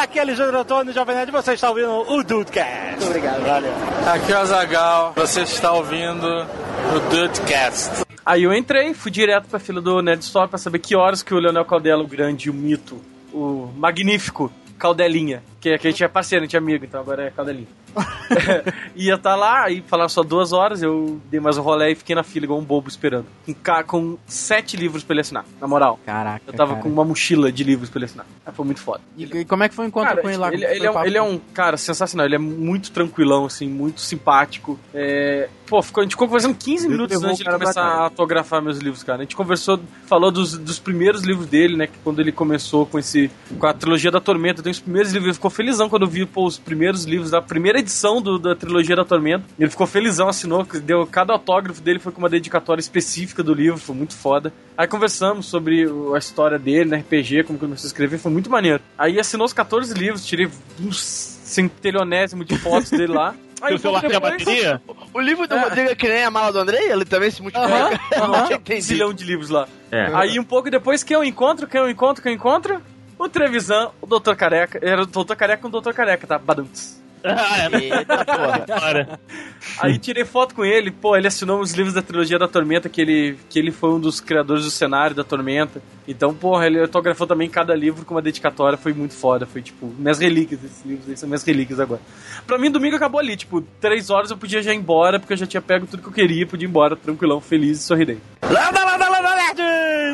Aqui 0.00 0.18
é 0.18 0.22
Alexandre 0.22 0.56
Antônio, 0.56 0.94
Jovem 0.94 1.14
Nerd, 1.14 1.30
você 1.30 1.52
está 1.52 1.68
ouvindo 1.68 1.90
o 1.90 2.22
Dudecast. 2.24 2.92
Muito 2.92 3.06
obrigado, 3.06 3.42
valeu. 3.42 3.72
Aqui 4.06 4.32
é 4.32 4.34
o 4.34 4.38
Azagal, 4.38 5.12
você 5.14 5.42
está 5.42 5.72
ouvindo 5.74 6.26
o 6.26 7.00
Dudecast. 7.10 8.06
Aí 8.24 8.44
eu 8.44 8.54
entrei, 8.54 8.94
fui 8.94 9.10
direto 9.10 9.46
pra 9.48 9.58
fila 9.58 9.78
do 9.78 10.00
Nerd 10.00 10.22
Store 10.22 10.48
pra 10.48 10.56
saber 10.56 10.78
que 10.78 10.96
horas 10.96 11.22
que 11.22 11.34
o 11.34 11.38
Leonel 11.38 11.66
Caldela, 11.66 12.02
o 12.02 12.06
grande, 12.06 12.48
o 12.48 12.54
mito, 12.54 12.98
o 13.30 13.70
magnífico 13.76 14.50
Caldelinha, 14.78 15.42
que, 15.60 15.76
que 15.78 15.88
a 15.88 15.90
gente 15.90 16.02
é 16.02 16.08
parceiro, 16.08 16.42
a 16.42 16.46
gente 16.46 16.56
é 16.56 16.58
amigo, 16.58 16.84
então 16.84 17.00
agora 17.00 17.24
é 17.24 17.30
Caldelinha. 17.30 17.68
Ia 18.96 19.14
estar 19.14 19.36
lá, 19.36 19.64
aí 19.64 19.82
falaram 19.86 20.08
só 20.08 20.22
duas 20.22 20.52
horas, 20.52 20.82
eu 20.82 21.20
dei 21.30 21.40
mais 21.40 21.58
um 21.58 21.62
rolê 21.62 21.92
e 21.92 21.94
fiquei 21.94 22.14
na 22.14 22.22
fila 22.22 22.46
igual 22.46 22.58
um 22.58 22.64
bobo 22.64 22.88
esperando. 22.88 23.26
Com, 23.44 23.82
com 23.86 24.18
sete 24.26 24.76
livros 24.76 25.04
pra 25.04 25.14
ele 25.14 25.20
assinar, 25.20 25.44
na 25.60 25.66
moral. 25.66 25.98
Caraca. 26.06 26.42
Eu 26.46 26.52
tava 26.54 26.72
cara. 26.72 26.82
com 26.82 26.88
uma 26.88 27.04
mochila 27.04 27.52
de 27.52 27.62
livros 27.62 27.90
pra 27.90 27.98
ele 27.98 28.06
assinar. 28.06 28.26
Foi 28.54 28.64
muito 28.64 28.80
foda. 28.80 29.00
E, 29.16 29.24
e 29.24 29.44
como 29.44 29.62
é 29.62 29.68
que 29.68 29.74
foi 29.74 29.86
o 29.86 29.88
encontro 29.88 30.08
Cara, 30.08 30.22
com 30.22 30.28
ele 30.28 30.38
lá? 30.38 30.52
ele, 30.52 30.64
ele 30.64 30.86
é 30.86 30.90
um, 30.90 31.04
ele 31.04 31.18
é 31.18 31.22
um 31.22 31.38
cara 31.52 31.76
sensacional, 31.76 32.26
ele 32.26 32.36
é 32.36 32.38
muito 32.38 32.90
tranquilão, 32.90 33.44
assim, 33.44 33.68
muito 33.68 34.00
simpático. 34.00 34.78
É, 34.94 35.48
Pô, 35.70 35.80
ficou, 35.80 36.00
a 36.00 36.04
gente 36.04 36.14
ficou 36.14 36.26
conversando 36.26 36.56
15 36.56 36.88
minutos 36.88 37.22
antes 37.22 37.38
de 37.38 37.44
ele 37.44 37.52
começar 37.52 37.84
a 37.84 38.02
autografar 38.02 38.60
meus 38.60 38.78
livros, 38.78 39.04
cara. 39.04 39.20
A 39.20 39.22
gente 39.22 39.36
conversou, 39.36 39.78
falou 40.04 40.32
dos, 40.32 40.58
dos 40.58 40.80
primeiros 40.80 41.22
livros 41.22 41.46
dele, 41.46 41.76
né? 41.76 41.86
Que 41.86 41.96
quando 42.02 42.18
ele 42.18 42.32
começou 42.32 42.84
com 42.84 42.98
esse. 42.98 43.30
com 43.56 43.64
a 43.68 43.72
trilogia 43.72 44.10
da 44.10 44.20
Tormenta, 44.20 44.64
tem 44.64 44.72
os 44.72 44.80
primeiros 44.80 45.12
livros. 45.12 45.28
Ele 45.28 45.40
ficou 45.50 45.64
felizão 45.64 45.88
quando 45.88 46.06
viu 46.06 46.26
pô, 46.26 46.46
os 46.46 46.58
primeiros 46.58 47.04
livros 47.04 47.30
da 47.30 47.42
primeira 47.42 47.78
edição 47.80 48.22
do- 48.22 48.38
da 48.38 48.54
trilogia 48.54 48.94
da 48.96 49.04
Tormenta. 49.04 49.44
Ele 49.58 49.68
ficou 49.70 49.86
felizão, 49.86 50.28
assinou, 50.28 50.64
que 50.64 50.78
deu 50.78 51.06
cada 51.06 51.32
autógrafo 51.32 51.80
dele 51.82 51.98
foi 51.98 52.12
com 52.12 52.18
uma 52.18 52.28
dedicatória 52.28 52.80
específica 52.80 53.42
do 53.42 53.52
livro, 53.52 53.78
foi 53.78 53.94
muito 53.94 54.14
foda. 54.16 54.52
Aí 54.78 54.86
conversamos 54.86 55.46
sobre 55.46 55.86
o- 55.86 56.14
a 56.14 56.18
história 56.18 56.58
dele, 56.58 56.90
no 56.90 56.96
RPG, 56.96 57.42
como 57.44 57.58
começou 57.58 57.86
a 57.86 57.88
escrever, 57.88 58.18
foi 58.18 58.30
muito 58.32 58.48
maneiro. 58.50 58.80
Aí 58.96 59.18
assinou 59.18 59.44
os 59.46 59.52
14 59.52 59.92
livros, 59.94 60.24
tirei 60.24 60.48
uns 60.80 60.98
centelionésimo 61.44 62.44
de 62.44 62.56
fotos 62.56 62.90
dele 62.90 63.12
lá. 63.12 63.34
Aí 63.60 63.72
Seu 63.72 63.78
celular 63.78 64.00
tem 64.00 64.10
a 64.10 64.20
depois- 64.20 64.38
bateria? 64.44 64.80
O 65.12 65.20
livro 65.20 65.46
do 65.46 65.54
Rodrigo 65.58 65.90
é 65.90 65.94
que 65.94 66.08
nem 66.08 66.24
a 66.24 66.30
mala 66.30 66.50
do 66.50 66.58
Andrei? 66.60 66.90
Ele 66.90 67.04
também 67.04 67.30
se 67.30 67.42
multiplica? 67.42 67.74
Aham, 67.76 67.90
Não 68.16 68.34
aham. 68.34 68.46
tinha 68.62 68.78
um 68.78 68.80
zilhão 68.80 69.12
de 69.12 69.22
livros 69.24 69.50
lá. 69.50 69.68
É. 69.92 70.08
Aí 70.14 70.38
um 70.40 70.44
pouco 70.44 70.70
depois, 70.70 71.02
quem 71.02 71.14
eu 71.14 71.22
encontro, 71.22 71.66
quem 71.66 71.78
eu 71.78 71.90
encontro, 71.90 72.22
quem 72.22 72.32
eu 72.32 72.36
encontro? 72.36 72.80
O 73.20 73.28
Trevisan, 73.28 73.90
o 74.00 74.06
Doutor 74.06 74.34
Careca. 74.34 74.80
Era 74.82 75.02
o 75.02 75.06
Doutor 75.06 75.36
Careca 75.36 75.60
com 75.60 75.68
o 75.68 75.70
Doutor 75.70 75.92
Careca, 75.92 76.26
tá? 76.26 76.38
Badunts. 76.38 76.98
Ah, 77.22 77.68
é. 77.70 77.98
Eita 77.98 78.24
porra. 78.24 79.20
Aí 79.78 79.98
tirei 79.98 80.24
foto 80.24 80.54
com 80.54 80.64
ele, 80.64 80.90
pô, 80.90 81.14
ele 81.14 81.26
assinou 81.26 81.60
os 81.60 81.72
livros 81.72 81.92
da 81.92 82.00
trilogia 82.00 82.38
da 82.38 82.48
Tormenta, 82.48 82.88
que 82.88 82.98
ele, 82.98 83.38
que 83.50 83.58
ele 83.58 83.70
foi 83.70 83.90
um 83.90 84.00
dos 84.00 84.20
criadores 84.20 84.64
do 84.64 84.70
cenário 84.70 85.14
da 85.14 85.22
Tormenta. 85.22 85.82
Então, 86.08 86.34
porra, 86.34 86.66
ele 86.66 86.80
autografou 86.80 87.26
também 87.26 87.46
cada 87.46 87.74
livro 87.74 88.06
com 88.06 88.14
uma 88.14 88.22
dedicatória, 88.22 88.78
foi 88.78 88.94
muito 88.94 89.12
foda, 89.12 89.44
foi 89.44 89.60
tipo, 89.60 89.92
minhas 89.98 90.18
relíquias, 90.18 90.64
esses 90.64 90.82
livros 90.82 91.06
aí 91.10 91.16
são 91.18 91.28
minhas 91.28 91.44
relíquias 91.44 91.78
agora. 91.78 92.00
Pra 92.46 92.56
mim, 92.56 92.70
domingo 92.70 92.96
acabou 92.96 93.20
ali, 93.20 93.36
tipo, 93.36 93.60
três 93.82 94.08
horas 94.08 94.30
eu 94.30 94.38
podia 94.38 94.62
já 94.62 94.72
ir 94.72 94.78
embora, 94.78 95.20
porque 95.20 95.34
eu 95.34 95.36
já 95.36 95.46
tinha 95.46 95.60
pego 95.60 95.86
tudo 95.86 96.02
que 96.02 96.08
eu 96.08 96.12
queria, 96.12 96.46
podia 96.46 96.66
ir 96.66 96.70
embora 96.70 96.96
tranquilão, 96.96 97.38
feliz 97.38 97.80
e 97.80 97.82
sorridente. 97.82 98.22
Landa, 98.42 98.82
landa, 98.82 99.09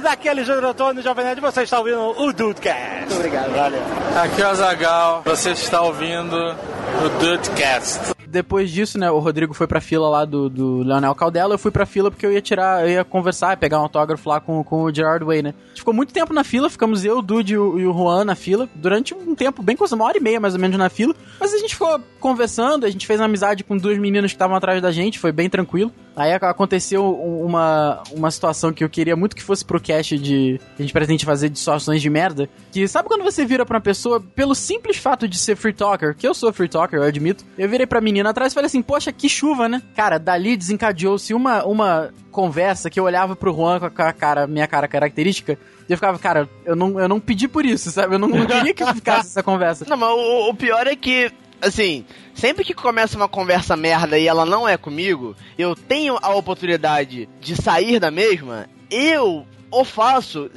é 0.07 0.29
Alexandre 0.31 0.65
Antônio, 0.67 1.03
Jovem 1.03 1.25
Nerd, 1.25 1.41
você 1.41 1.63
está 1.63 1.79
ouvindo 1.81 1.99
o 1.99 2.33
Dudecast. 2.33 3.01
Muito 3.01 3.15
obrigado, 3.17 3.53
valeu. 3.53 3.83
Aqui 4.23 4.41
é 4.41 4.49
o 4.49 4.55
Zagal. 4.55 5.23
Você 5.25 5.51
está 5.51 5.83
ouvindo 5.83 6.37
o 6.37 7.09
Dudecast. 7.19 8.15
Depois 8.29 8.71
disso, 8.71 8.99
né, 8.99 9.11
o 9.11 9.19
Rodrigo 9.19 9.53
foi 9.53 9.67
pra 9.67 9.81
fila 9.81 10.09
lá 10.09 10.25
do, 10.25 10.49
do 10.49 10.79
Leonel 10.83 11.15
Caldela, 11.15 11.55
eu 11.55 11.59
fui 11.59 11.71
pra 11.71 11.87
fila 11.87 12.11
porque 12.11 12.25
eu 12.25 12.33
ia 12.33 12.41
tirar, 12.41 12.83
eu 12.83 12.91
ia 12.91 13.05
conversar, 13.05 13.57
pegar 13.57 13.79
um 13.79 13.83
autógrafo 13.83 14.29
lá 14.29 14.41
com, 14.41 14.63
com 14.63 14.83
o 14.83 14.95
Gerard 14.95 15.25
Way, 15.25 15.43
né. 15.43 15.55
A 15.65 15.69
gente 15.69 15.79
ficou 15.79 15.95
muito 15.95 16.13
tempo 16.13 16.33
na 16.33 16.45
fila, 16.45 16.69
ficamos 16.69 17.05
eu, 17.05 17.19
o 17.19 17.23
Dude 17.23 17.55
e 17.55 17.59
o, 17.59 17.79
e 17.79 17.87
o 17.87 17.93
Juan 17.93 18.25
na 18.25 18.35
fila, 18.35 18.69
durante 18.75 19.15
um 19.15 19.35
tempo 19.35 19.63
bem 19.63 19.77
coisa, 19.77 19.95
uma 19.95 20.05
hora 20.05 20.19
e 20.19 20.21
meia 20.21 20.39
mais 20.39 20.55
ou 20.55 20.61
menos 20.61 20.77
na 20.77 20.89
fila, 20.89 21.15
mas 21.41 21.55
a 21.55 21.59
gente 21.59 21.75
ficou 21.75 22.01
conversando, 22.21 22.85
a 22.85 22.91
gente 22.91 23.07
fez 23.07 23.21
amizade 23.21 23.65
com 23.65 23.77
duas 23.77 23.97
meninas 23.97 24.31
que 24.31 24.37
estavam 24.37 24.57
atrás 24.57 24.83
da 24.83 24.93
gente, 24.93 25.19
foi 25.19 25.33
bem 25.33 25.49
tranquilo. 25.49 25.93
Aí 26.17 26.33
ac- 26.33 26.45
aconteceu 26.47 27.05
um- 27.05 27.45
uma, 27.45 28.03
uma 28.13 28.31
situação 28.31 28.73
que 28.73 28.83
eu 28.83 28.89
queria 28.89 29.15
muito 29.15 29.37
que 29.37 29.43
fosse 29.43 29.65
pro 29.65 29.79
cast 29.81 30.19
de. 30.19 30.59
a 30.79 30.83
gente 30.83 30.93
pretende 30.93 31.25
fazer 31.27 31.49
de 31.51 31.59
situações 31.59 32.01
de 32.01 32.09
merda. 32.09 32.49
Que 32.73 32.89
sabe 32.89 33.07
quando 33.09 33.23
você 33.23 33.45
vira 33.45 33.67
pra 33.67 33.77
uma 33.77 33.83
pessoa, 33.83 34.21
pelo 34.35 34.55
simples 34.55 34.97
fato 34.97 35.29
de 35.29 35.37
ser 35.39 35.57
free 35.57 35.73
talker, 35.75 36.15
que 36.17 36.27
eu 36.27 36.33
sou 36.35 36.53
free 36.53 36.69
talker, 36.69 36.99
eu 36.99 37.05
admito, 37.05 37.45
eu 37.59 37.69
virei 37.69 37.87
pra 37.87 38.01
menina 38.01 38.31
atrás 38.31 38.53
e 38.53 38.55
falei 38.55 38.67
assim, 38.67 38.81
poxa, 38.83 39.13
que 39.13 39.29
chuva, 39.29 39.69
né? 39.69 39.83
Cara, 39.95 40.19
dali 40.19 40.57
desencadeou-se 40.57 41.35
uma, 41.35 41.65
uma 41.65 42.11
conversa 42.31 42.89
que 42.91 42.99
eu 42.99 43.05
olhava 43.05 43.37
pro 43.37 43.53
Juan 43.55 43.79
com 43.79 44.03
a 44.03 44.13
cara, 44.13 44.47
minha 44.47 44.67
cara 44.67 44.89
característica. 44.89 45.59
E 45.89 45.93
eu 45.93 45.97
ficava, 45.97 46.19
cara, 46.19 46.49
eu 46.65 46.75
não, 46.75 46.99
eu 46.99 47.09
não 47.09 47.21
pedi 47.21 47.47
por 47.47 47.65
isso, 47.65 47.91
sabe? 47.91 48.15
Eu 48.15 48.19
não, 48.19 48.27
não 48.29 48.47
queria 48.47 48.75
que 48.75 48.85
ficasse 48.95 49.29
essa 49.29 49.43
conversa. 49.43 49.85
Não, 49.89 49.97
mas 49.97 50.11
o, 50.11 50.51
o 50.51 50.55
pior 50.55 50.87
é 50.87 50.97
que, 50.97 51.31
assim, 51.61 52.05
sempre 52.35 52.65
que 52.65 52.75
começa 52.75 53.17
uma 53.17 53.29
conversa 53.29 53.77
merda 53.77 54.19
e 54.19 54.27
ela 54.27 54.45
não 54.45 54.69
é 54.69 54.77
comigo, 54.77 55.37
eu 55.59 55.75
tenho 55.75 56.19
a 56.21 56.35
oportunidade 56.35 57.29
de 57.41 57.57
sair 57.57 57.99
da 57.99 58.11
mesma, 58.11 58.69
eu 58.91 59.47
o 59.71 59.85
faço 59.85 60.51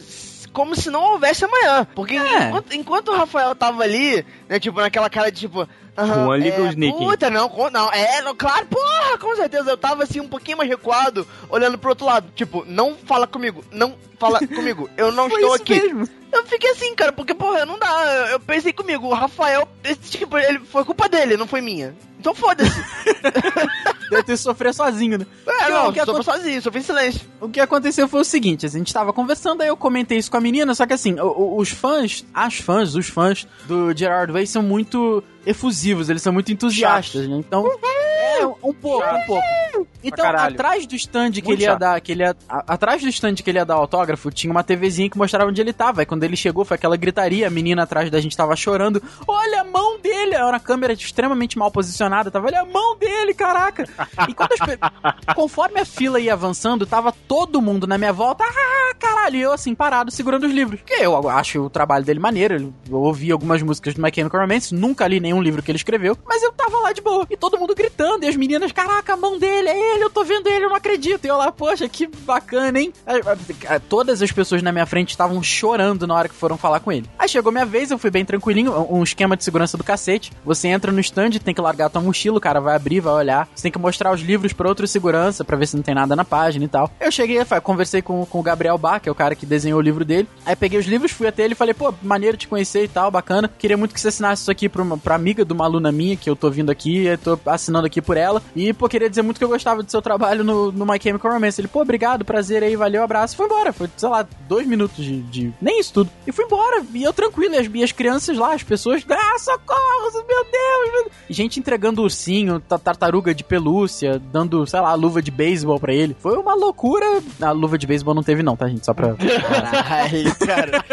como 0.53 0.75
se 0.75 0.89
não 0.89 1.13
houvesse 1.13 1.45
amanhã. 1.45 1.87
Porque 1.95 2.15
É. 2.15 2.47
enquanto, 2.47 2.73
enquanto 2.73 3.09
o 3.09 3.15
Rafael 3.15 3.55
tava 3.55 3.83
ali, 3.83 4.25
né, 4.47 4.59
tipo, 4.59 4.79
naquela 4.79 5.09
cara 5.09 5.31
de 5.31 5.39
tipo. 5.41 5.67
aham, 5.97 6.25
Juan 6.25 6.37
liga 6.37 6.57
é, 6.57 6.61
o 6.61 6.67
sneaking. 6.67 7.05
Puta, 7.05 7.29
não, 7.29 7.51
não, 7.71 7.91
é, 7.91 8.21
não, 8.21 8.35
claro, 8.35 8.65
porra, 8.67 9.17
com 9.19 9.35
certeza. 9.35 9.69
Eu 9.71 9.77
tava 9.77 10.03
assim, 10.03 10.19
um 10.19 10.27
pouquinho 10.27 10.57
mais 10.57 10.69
recuado, 10.69 11.27
olhando 11.49 11.77
pro 11.77 11.91
outro 11.91 12.05
lado. 12.05 12.31
Tipo, 12.35 12.65
não 12.67 12.95
fala 12.95 13.27
comigo, 13.27 13.63
não 13.71 13.95
fala 14.19 14.39
comigo, 14.39 14.89
eu 14.97 15.11
não 15.11 15.29
Foi 15.29 15.39
estou 15.41 15.55
isso 15.55 15.63
aqui. 15.63 15.73
mesmo. 15.81 16.09
Eu 16.31 16.45
fiquei 16.45 16.69
assim, 16.71 16.93
cara, 16.93 17.11
porque, 17.11 17.33
porra, 17.33 17.65
não 17.65 17.79
dá. 17.79 17.87
Eu, 18.05 18.25
eu 18.33 18.39
pensei 18.39 18.71
comigo, 18.71 19.07
o 19.07 19.13
Rafael, 19.15 19.67
esse, 19.83 20.11
tipo, 20.19 20.37
ele 20.37 20.59
foi 20.59 20.85
culpa 20.85 21.09
dele, 21.09 21.35
não 21.35 21.47
foi 21.47 21.59
minha. 21.59 21.95
Então 22.19 22.35
foda-se. 22.35 22.69
Deve 24.11 24.23
ter 24.23 24.37
sofrido 24.37 24.73
sozinho, 24.73 25.17
né? 25.19 25.25
É, 25.47 25.69
não, 25.69 25.89
o 25.89 25.93
que 25.93 25.99
sofri 25.99 26.11
aconte- 26.21 26.25
sozinho, 26.25 26.61
sofri 26.61 26.79
em 26.81 26.83
silêncio. 26.83 27.21
O 27.39 27.49
que 27.49 27.59
aconteceu 27.59 28.07
foi 28.07 28.21
o 28.21 28.23
seguinte, 28.25 28.65
a 28.65 28.69
gente 28.69 28.93
tava 28.93 29.13
conversando, 29.13 29.61
aí 29.61 29.67
eu 29.69 29.77
comentei 29.77 30.17
isso 30.17 30.29
com 30.29 30.37
a 30.37 30.41
menina, 30.41 30.73
só 30.75 30.85
que 30.85 30.93
assim, 30.93 31.19
o- 31.19 31.25
o- 31.27 31.57
os 31.57 31.69
fãs, 31.69 32.25
as 32.33 32.55
fãs, 32.57 32.95
os 32.95 33.07
fãs 33.07 33.47
do 33.65 33.95
Gerard 33.95 34.31
Way 34.33 34.45
são 34.47 34.61
muito 34.61 35.23
efusivos, 35.45 36.09
eles 36.09 36.21
são 36.21 36.33
muito 36.33 36.51
entusiastas, 36.51 37.27
né? 37.27 37.37
Então, 37.37 37.65
é, 37.81 38.45
um 38.45 38.73
pouco, 38.73 39.03
um 39.05 39.25
pouco. 39.25 39.87
Então, 40.03 40.25
atrás 40.29 40.85
do 40.85 40.95
stand 40.95 41.31
que 41.31 41.41
Muito 41.43 41.51
ele 41.57 41.63
ia 41.63 41.69
chato. 41.71 41.79
dar, 41.79 42.01
que 42.01 42.11
ele 42.11 42.23
ia, 42.23 42.35
a- 42.47 42.63
atrás 42.73 43.01
do 43.01 43.09
stand 43.09 43.35
que 43.35 43.49
ele 43.49 43.57
ia 43.59 43.65
dar 43.65 43.75
autógrafo, 43.75 44.31
tinha 44.31 44.49
uma 44.51 44.63
TVzinha 44.63 45.09
que 45.09 45.17
mostrava 45.17 45.49
onde 45.49 45.59
ele 45.61 45.73
tava. 45.73 46.01
Aí 46.01 46.05
quando 46.05 46.23
ele 46.23 46.35
chegou, 46.35 46.63
foi 46.63 46.75
aquela 46.75 46.95
gritaria, 46.95 47.47
a 47.47 47.49
menina 47.49 47.83
atrás 47.83 48.09
da 48.09 48.19
gente 48.21 48.35
tava 48.37 48.55
chorando. 48.55 49.01
Olha 49.27 49.61
a 49.61 49.63
mão 49.63 49.99
dele! 49.99 50.35
Era 50.35 50.47
uma 50.47 50.59
câmera 50.59 50.93
extremamente 50.93 51.57
mal 51.57 51.69
posicionada, 51.71 52.31
tava, 52.31 52.47
olha 52.47 52.61
a 52.61 52.65
mão 52.65 52.97
dele, 52.97 53.33
caraca! 53.33 53.87
E 54.27 54.33
quando 54.33 54.51
as 54.53 54.59
conforme 55.35 55.79
a 55.79 55.85
fila 55.85 56.19
ia 56.19 56.33
avançando, 56.33 56.85
tava 56.85 57.11
todo 57.27 57.61
mundo 57.61 57.85
na 57.87 57.97
minha 57.97 58.13
volta, 58.13 58.43
ah, 58.45 58.93
caralho, 58.97 59.35
e 59.35 59.41
eu 59.41 59.51
assim, 59.51 59.75
parado, 59.75 60.11
segurando 60.11 60.45
os 60.45 60.53
livros. 60.53 60.79
Porque 60.81 61.03
eu 61.03 61.29
acho 61.29 61.61
o 61.65 61.69
trabalho 61.69 62.05
dele 62.05 62.19
maneiro, 62.19 62.73
eu 62.89 62.95
ouvi 62.97 63.31
algumas 63.31 63.61
músicas 63.61 63.93
do 63.95 64.01
My 64.01 64.11
Chemical 64.13 64.39
Romance, 64.41 64.73
nunca 64.73 65.07
li 65.07 65.19
nenhum 65.19 65.41
livro 65.41 65.61
que 65.61 65.71
ele 65.71 65.77
escreveu, 65.77 66.17
mas 66.25 66.41
eu 66.43 66.51
tava 66.53 66.77
lá 66.79 66.91
de 66.93 67.01
boa. 67.01 67.25
E 67.29 67.35
todo 67.37 67.57
mundo 67.57 67.75
gritando, 67.75 68.23
e 68.23 68.27
as 68.27 68.35
meninas, 68.35 68.71
caraca, 68.71 69.13
a 69.13 69.17
mão 69.17 69.37
dele, 69.37 69.69
é 69.69 69.88
ele, 69.89 70.03
eu 70.03 70.09
tô 70.09 70.23
vendo 70.23 70.47
ele, 70.47 70.65
eu 70.65 70.69
não 70.69 70.75
acredito. 70.75 71.25
E 71.25 71.27
eu 71.27 71.37
lá, 71.37 71.51
poxa, 71.51 71.87
que 71.87 72.07
bacana, 72.07 72.79
hein? 72.79 72.93
Aí, 73.05 73.21
ah, 73.67 73.79
Todas 73.79 74.21
as 74.21 74.31
pessoas 74.31 74.61
na 74.61 74.71
minha 74.71 74.85
frente 74.85 75.09
estavam 75.09 75.41
chorando 75.41 76.05
na 76.05 76.15
hora 76.15 76.29
que 76.29 76.35
foram 76.35 76.57
falar 76.57 76.79
com 76.79 76.91
ele. 76.91 77.09
Aí 77.17 77.27
chegou 77.27 77.51
minha 77.51 77.65
vez, 77.65 77.91
eu 77.91 77.97
fui 77.97 78.11
bem 78.11 78.25
tranquilinho, 78.25 78.73
um 78.89 79.03
esquema 79.03 79.35
de 79.35 79.43
segurança 79.43 79.77
do 79.77 79.83
cacete. 79.83 80.31
Você 80.45 80.67
entra 80.67 80.91
no 80.91 80.99
stand, 80.99 81.31
tem 81.43 81.53
que 81.53 81.61
largar 81.61 81.89
tua 81.89 82.01
mochila, 82.01 82.37
o 82.37 82.41
cara 82.41 82.59
vai 82.59 82.75
abrir, 82.75 82.99
vai 82.99 83.13
olhar. 83.13 83.49
Você 83.55 83.63
tem 83.63 83.71
que 83.71 83.79
mostrar 83.79 84.13
os 84.13 84.21
livros 84.21 84.53
pra 84.53 84.67
outro 84.67 84.87
segurança, 84.87 85.43
pra 85.43 85.57
ver 85.57 85.67
se 85.67 85.75
não 85.75 85.83
tem 85.83 85.95
nada 85.95 86.15
na 86.15 86.25
página 86.25 86.65
e 86.65 86.67
tal. 86.67 86.91
Eu 86.99 87.11
cheguei, 87.11 87.39
conversei 87.63 88.01
com, 88.01 88.25
com 88.25 88.39
o 88.39 88.43
Gabriel 88.43 88.77
Bach, 88.77 89.01
que 89.01 89.09
é 89.09 89.11
o 89.11 89.15
cara 89.15 89.35
que 89.35 89.45
desenhou 89.45 89.79
o 89.79 89.81
livro 89.81 90.05
dele. 90.05 90.27
Aí 90.45 90.55
peguei 90.55 90.79
os 90.79 90.85
livros, 90.85 91.11
fui 91.11 91.27
até 91.27 91.43
ele 91.43 91.53
e 91.53 91.57
falei, 91.57 91.73
pô, 91.73 91.93
maneiro 92.01 92.37
te 92.37 92.47
conhecer 92.47 92.83
e 92.83 92.87
tal, 92.87 93.11
bacana. 93.11 93.49
Queria 93.57 93.77
muito 93.77 93.93
que 93.93 94.01
você 94.01 94.09
assinasse 94.09 94.43
isso 94.43 94.51
aqui 94.51 94.69
pra, 94.69 94.81
uma, 94.81 94.97
pra 94.97 95.15
amiga 95.15 95.43
de 95.43 95.53
uma 95.53 95.65
aluna 95.65 95.91
minha, 95.91 96.15
que 96.15 96.29
eu 96.29 96.35
tô 96.35 96.49
vindo 96.49 96.71
aqui, 96.71 97.05
eu 97.05 97.17
tô 97.17 97.39
assinando 97.45 97.87
aqui 97.87 98.01
por 98.01 98.17
ela. 98.17 98.41
E, 98.55 98.73
pô, 98.73 98.87
queria 98.87 99.09
dizer 99.09 99.21
muito 99.21 99.37
que 99.37 99.43
eu 99.43 99.49
gostava 99.49 99.78
do 99.83 99.89
seu 99.91 100.01
trabalho 100.01 100.43
no, 100.43 100.71
no 100.71 100.85
My 100.85 100.99
Chemical 101.01 101.31
Romance. 101.31 101.59
Ele, 101.59 101.67
pô, 101.67 101.81
obrigado, 101.81 102.23
prazer 102.25 102.63
aí, 102.63 102.75
valeu, 102.75 103.03
abraço. 103.03 103.35
Foi 103.35 103.45
embora, 103.45 103.71
foi, 103.73 103.89
sei 103.97 104.09
lá, 104.09 104.25
dois 104.47 104.67
minutos 104.67 105.03
de, 105.03 105.21
de- 105.23 105.53
Nem 105.61 105.79
isso 105.79 105.93
tudo. 105.93 106.09
E 106.27 106.31
fui 106.31 106.45
embora, 106.45 106.83
e 106.93 107.03
eu 107.03 107.13
tranquilo, 107.13 107.55
e 107.55 107.57
as, 107.57 107.69
e 107.73 107.83
as 107.83 107.91
crianças 107.91 108.37
lá, 108.37 108.53
as 108.53 108.63
pessoas, 108.63 109.03
ah, 109.09 109.37
socorro, 109.39 110.11
meu 110.27 110.43
Deus, 110.45 110.91
meu 110.93 111.03
Deus. 111.03 111.11
Gente 111.29 111.59
entregando 111.59 112.01
ursinho, 112.01 112.59
ta- 112.59 112.79
tartaruga 112.79 113.33
de 113.33 113.43
pelúcia, 113.43 114.19
dando, 114.31 114.65
sei 114.67 114.79
lá, 114.79 114.93
luva 114.93 115.21
de 115.21 115.31
beisebol 115.31 115.79
pra 115.79 115.93
ele. 115.93 116.15
Foi 116.19 116.37
uma 116.37 116.53
loucura. 116.55 117.05
A 117.41 117.51
luva 117.51 117.77
de 117.77 117.85
beisebol 117.87 118.13
não 118.13 118.23
teve 118.23 118.43
não, 118.43 118.55
tá, 118.55 118.67
gente? 118.67 118.85
Só 118.85 118.93
pra... 118.93 119.15
Caralho, 119.15 120.35
cara. 120.37 120.83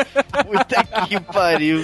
Puta 0.45 1.07
que 1.07 1.21
pariu. 1.21 1.81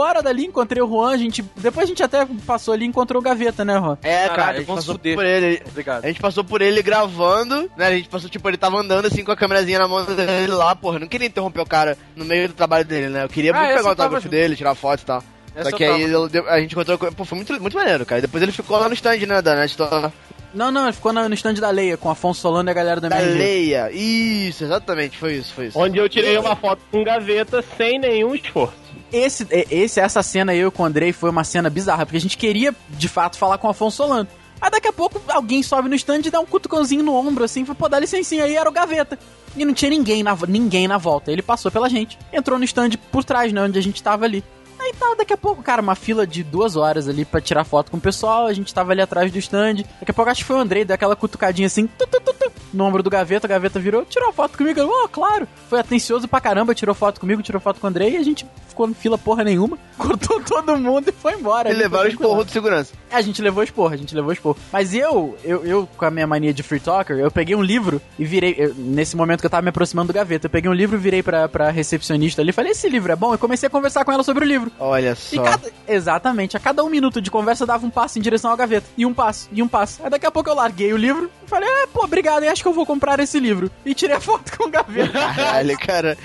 Embora 0.00 0.22
dali, 0.22 0.46
encontrei 0.46 0.82
o 0.82 0.88
Juan, 0.88 1.10
a 1.12 1.16
gente... 1.18 1.44
Depois 1.56 1.84
a 1.84 1.86
gente 1.86 2.02
até 2.02 2.26
passou 2.46 2.72
ali 2.72 2.86
e 2.86 2.88
encontrou 2.88 3.20
o 3.20 3.22
Gaveta, 3.22 3.66
né, 3.66 3.78
Juan? 3.78 3.98
É, 4.02 4.28
cara, 4.28 4.34
Caralho, 4.34 4.56
a 4.56 4.58
gente 4.60 4.66
passou 4.66 4.94
fuder. 4.94 5.14
por 5.14 5.24
ele. 5.26 5.62
Obrigado. 5.68 6.04
A 6.04 6.08
gente 6.08 6.20
passou 6.20 6.42
por 6.42 6.62
ele 6.62 6.82
gravando, 6.82 7.70
né? 7.76 7.86
A 7.86 7.90
gente 7.90 8.08
passou, 8.08 8.30
tipo, 8.30 8.48
ele 8.48 8.56
tava 8.56 8.78
andando 8.78 9.04
assim 9.06 9.22
com 9.22 9.30
a 9.30 9.36
câmerazinha 9.36 9.78
na 9.78 9.86
mão 9.86 10.02
dele 10.06 10.52
lá, 10.52 10.74
porra. 10.74 10.96
Eu 10.96 11.00
não 11.00 11.06
queria 11.06 11.26
interromper 11.26 11.60
o 11.60 11.66
cara 11.66 11.98
no 12.16 12.24
meio 12.24 12.48
do 12.48 12.54
trabalho 12.54 12.84
dele, 12.86 13.08
né? 13.10 13.24
Eu 13.24 13.28
queria 13.28 13.52
Ah, 13.52 13.58
muito 13.58 13.68
pegar 13.74 13.84
o 13.84 13.88
autógrafo 13.90 14.28
dele, 14.28 14.56
tirar 14.56 14.74
foto 14.74 15.02
e 15.02 15.04
tal. 15.04 15.22
Essa 15.54 15.68
Só 15.70 15.76
que 15.76 15.84
aí 15.84 16.02
eu- 16.10 16.30
a 16.48 16.60
gente 16.60 16.72
encontrou. 16.72 16.96
Pô, 16.96 17.24
foi 17.26 17.36
muito, 17.36 17.60
muito 17.60 17.76
maneiro, 17.76 18.06
cara. 18.06 18.20
E 18.20 18.22
depois 18.22 18.42
ele 18.42 18.52
ficou 18.52 18.78
lá 18.78 18.88
no 18.88 18.94
stand, 18.94 19.18
né, 19.26 19.42
da 19.42 19.54
Net 19.54 19.70
Store. 19.70 20.10
Não, 20.52 20.70
não, 20.70 20.84
ele 20.84 20.92
ficou 20.92 21.12
no 21.12 21.32
stand 21.34 21.54
da 21.54 21.70
Leia, 21.70 21.96
com 21.96 22.10
Afonso 22.10 22.40
Solano 22.40 22.68
e 22.68 22.72
a 22.72 22.74
galera 22.74 23.00
da 23.00 23.08
Da 23.08 23.20
MRG. 23.22 23.38
Leia. 23.38 23.90
Isso, 23.92 24.64
exatamente, 24.64 25.16
foi 25.16 25.34
isso, 25.36 25.52
foi 25.54 25.66
isso. 25.66 25.78
Onde 25.78 25.98
eu 25.98 26.08
tirei 26.08 26.36
uma 26.38 26.56
foto 26.56 26.80
com 26.90 27.04
gaveta 27.04 27.64
sem 27.76 27.98
nenhum 27.98 28.34
esforço. 28.34 28.74
Esse, 29.12 29.46
é- 29.50 29.66
esse, 29.70 30.00
essa 30.00 30.22
cena 30.22 30.54
eu 30.54 30.70
com 30.70 30.82
o 30.82 30.86
Andrei 30.86 31.12
foi 31.12 31.30
uma 31.30 31.44
cena 31.44 31.68
bizarra, 31.70 32.04
porque 32.06 32.16
a 32.16 32.20
gente 32.20 32.36
queria, 32.36 32.74
de 32.90 33.08
fato, 33.08 33.36
falar 33.38 33.58
com 33.58 33.66
o 33.66 33.70
Afonso 33.70 33.98
Solano. 33.98 34.28
Aí 34.60 34.70
daqui 34.70 34.88
a 34.88 34.92
pouco 34.92 35.20
alguém 35.28 35.62
sobe 35.62 35.88
no 35.88 35.94
stand 35.94 36.20
e 36.26 36.30
dá 36.30 36.38
um 36.38 36.44
cutucãozinho 36.46 37.02
no 37.02 37.14
ombro, 37.14 37.44
assim, 37.44 37.64
foi, 37.64 37.74
pô, 37.74 37.88
dá 37.88 37.98
licencinha 37.98 38.44
aí, 38.44 38.56
era 38.56 38.68
o 38.68 38.72
Gaveta. 38.72 39.18
E 39.56 39.64
não 39.64 39.72
tinha 39.72 39.90
ninguém 39.90 40.22
na, 40.22 40.36
ninguém 40.46 40.86
na 40.86 40.98
volta. 40.98 41.32
Ele 41.32 41.40
passou 41.42 41.70
pela 41.70 41.88
gente, 41.88 42.18
entrou 42.32 42.58
no 42.58 42.64
stand 42.64 42.90
por 43.10 43.24
trás, 43.24 43.52
né, 43.52 43.62
onde 43.62 43.78
a 43.78 43.82
gente 43.82 44.02
tava 44.02 44.26
ali. 44.26 44.44
Aí 44.90 44.96
tá, 44.98 45.14
daqui 45.18 45.32
a 45.32 45.36
pouco, 45.36 45.62
cara, 45.62 45.80
uma 45.80 45.94
fila 45.94 46.26
de 46.26 46.42
duas 46.42 46.74
horas 46.76 47.08
ali 47.08 47.24
pra 47.24 47.40
tirar 47.40 47.62
foto 47.64 47.90
com 47.92 47.96
o 47.96 48.00
pessoal, 48.00 48.46
a 48.46 48.52
gente 48.52 48.74
tava 48.74 48.90
ali 48.92 49.00
atrás 49.00 49.30
do 49.30 49.38
stand. 49.38 49.76
Daqui 50.00 50.10
a 50.10 50.14
pouco 50.14 50.30
acho 50.30 50.40
que 50.40 50.46
foi 50.46 50.56
o 50.56 50.60
Andrei, 50.60 50.84
deu 50.84 50.94
aquela 50.94 51.14
cutucadinha 51.14 51.66
assim, 51.66 51.86
tu, 51.86 52.06
tu, 52.08 52.20
tu, 52.20 52.34
tu, 52.34 52.52
no 52.74 52.84
ombro 52.84 53.02
do 53.02 53.10
Gaveta, 53.10 53.46
a 53.46 53.48
Gaveta 53.48 53.78
virou, 53.78 54.04
tirou 54.04 54.32
foto 54.32 54.56
comigo, 54.58 54.80
oh, 54.82 55.08
claro. 55.08 55.46
Foi 55.68 55.78
atencioso 55.78 56.26
pra 56.26 56.40
caramba, 56.40 56.74
tirou 56.74 56.94
foto 56.94 57.20
comigo, 57.20 57.42
tirou 57.42 57.60
foto 57.60 57.80
com 57.80 57.86
o 57.86 57.90
Andrei, 57.90 58.14
e 58.14 58.16
a 58.16 58.22
gente 58.22 58.44
ficou 58.68 58.88
em 58.88 58.94
fila 58.94 59.16
porra 59.18 59.44
nenhuma, 59.44 59.78
cortou 59.96 60.40
todo 60.42 60.76
mundo 60.76 61.08
e 61.08 61.12
foi 61.12 61.34
embora. 61.34 61.70
E 61.70 61.74
levaram 61.74 62.04
foi 62.04 62.10
o 62.10 62.12
esporro 62.12 62.28
tranquilo. 62.28 62.44
de 62.46 62.52
segurança. 62.52 62.92
É, 63.10 63.16
a 63.16 63.20
gente 63.20 63.40
levou 63.42 63.62
esporro, 63.62 63.92
a 63.92 63.96
gente 63.96 64.14
levou 64.14 64.32
esporro. 64.32 64.56
Mas 64.72 64.94
eu, 64.94 65.36
eu, 65.44 65.64
eu, 65.64 65.88
com 65.96 66.04
a 66.04 66.10
minha 66.10 66.26
mania 66.26 66.52
de 66.54 66.62
free 66.62 66.80
talker, 66.80 67.16
eu 67.16 67.30
peguei 67.30 67.54
um 67.54 67.62
livro 67.62 68.00
e 68.18 68.24
virei. 68.24 68.54
eu- 68.58 68.74
nesse 68.76 69.16
momento 69.16 69.40
que 69.40 69.46
eu 69.46 69.50
tava 69.50 69.62
me 69.62 69.68
aproximando 69.68 70.12
do 70.12 70.14
gaveta, 70.16 70.46
eu 70.46 70.50
peguei 70.50 70.70
um 70.70 70.74
livro 70.74 70.96
e 70.96 71.00
virei 71.00 71.22
pra, 71.22 71.48
pra 71.48 71.70
recepcionista 71.70 72.40
ali. 72.42 72.52
Falei, 72.52 72.72
esse 72.72 72.88
livro 72.88 73.10
é 73.12 73.16
bom? 73.16 73.34
E 73.34 73.38
comecei 73.38 73.66
a 73.66 73.70
conversar 73.70 74.04
com 74.04 74.12
ela 74.12 74.22
sobre 74.22 74.44
o 74.44 74.48
livro. 74.48 74.70
Olha 74.80 75.12
E 75.12 75.14
só. 75.36 75.42
cada, 75.42 75.70
exatamente, 75.86 76.56
a 76.56 76.60
cada 76.60 76.82
um 76.82 76.88
minuto 76.88 77.20
de 77.20 77.30
conversa 77.30 77.64
eu 77.64 77.66
dava 77.66 77.86
um 77.86 77.90
passo 77.90 78.18
em 78.18 78.22
direção 78.22 78.50
ao 78.50 78.56
gaveta. 78.56 78.86
E 78.96 79.04
um 79.04 79.12
passo, 79.12 79.48
e 79.52 79.62
um 79.62 79.68
passo. 79.68 80.00
Aí 80.02 80.08
daqui 80.10 80.24
a 80.26 80.30
pouco 80.30 80.48
eu 80.48 80.54
larguei 80.54 80.92
o 80.92 80.96
livro 80.96 81.30
e 81.44 81.48
falei, 81.48 81.68
ah, 81.68 81.86
pô, 81.92 82.04
obrigado, 82.04 82.44
acho 82.44 82.62
que 82.62 82.68
eu 82.68 82.72
vou 82.72 82.86
comprar 82.86 83.20
esse 83.20 83.38
livro. 83.38 83.70
E 83.84 83.94
tirei 83.94 84.16
a 84.16 84.20
foto 84.20 84.56
com 84.56 84.64
o 84.68 84.70
gaveta. 84.70 85.12
Caralho, 85.12 85.78
cara. 85.78 86.16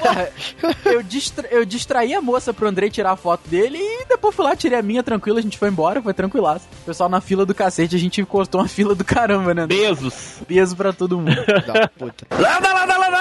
Porra, 0.00 0.30
eu, 0.84 1.02
distra 1.02 1.48
eu 1.50 1.64
distraí 1.64 2.14
a 2.14 2.20
moça 2.20 2.52
pro 2.54 2.68
Andrei 2.68 2.88
tirar 2.90 3.12
a 3.12 3.16
foto 3.16 3.48
dele 3.48 3.78
e 3.78 4.06
depois 4.08 4.34
fui 4.34 4.44
lá, 4.44 4.54
tirei 4.54 4.78
a 4.78 4.82
minha 4.82 5.02
tranquila, 5.02 5.38
a 5.38 5.42
gente 5.42 5.58
foi 5.58 5.68
embora, 5.68 6.00
foi 6.00 6.14
tranquilaço. 6.14 6.66
O 6.82 6.84
pessoal 6.86 7.08
na 7.08 7.20
fila 7.20 7.44
do 7.44 7.54
cacete, 7.54 7.96
a 7.96 7.98
gente 7.98 8.22
cortou 8.24 8.60
uma 8.60 8.68
fila 8.68 8.94
do 8.94 9.04
caramba, 9.04 9.52
né? 9.54 9.66
Besos. 9.66 10.38
Peso 10.46 10.76
pra 10.76 10.92
todo 10.92 11.18
mundo. 11.18 11.30
Da 11.66 11.88
puta. 11.88 12.26
Landa, 12.30 12.72
landa, 12.72 12.96
landa, 12.98 13.18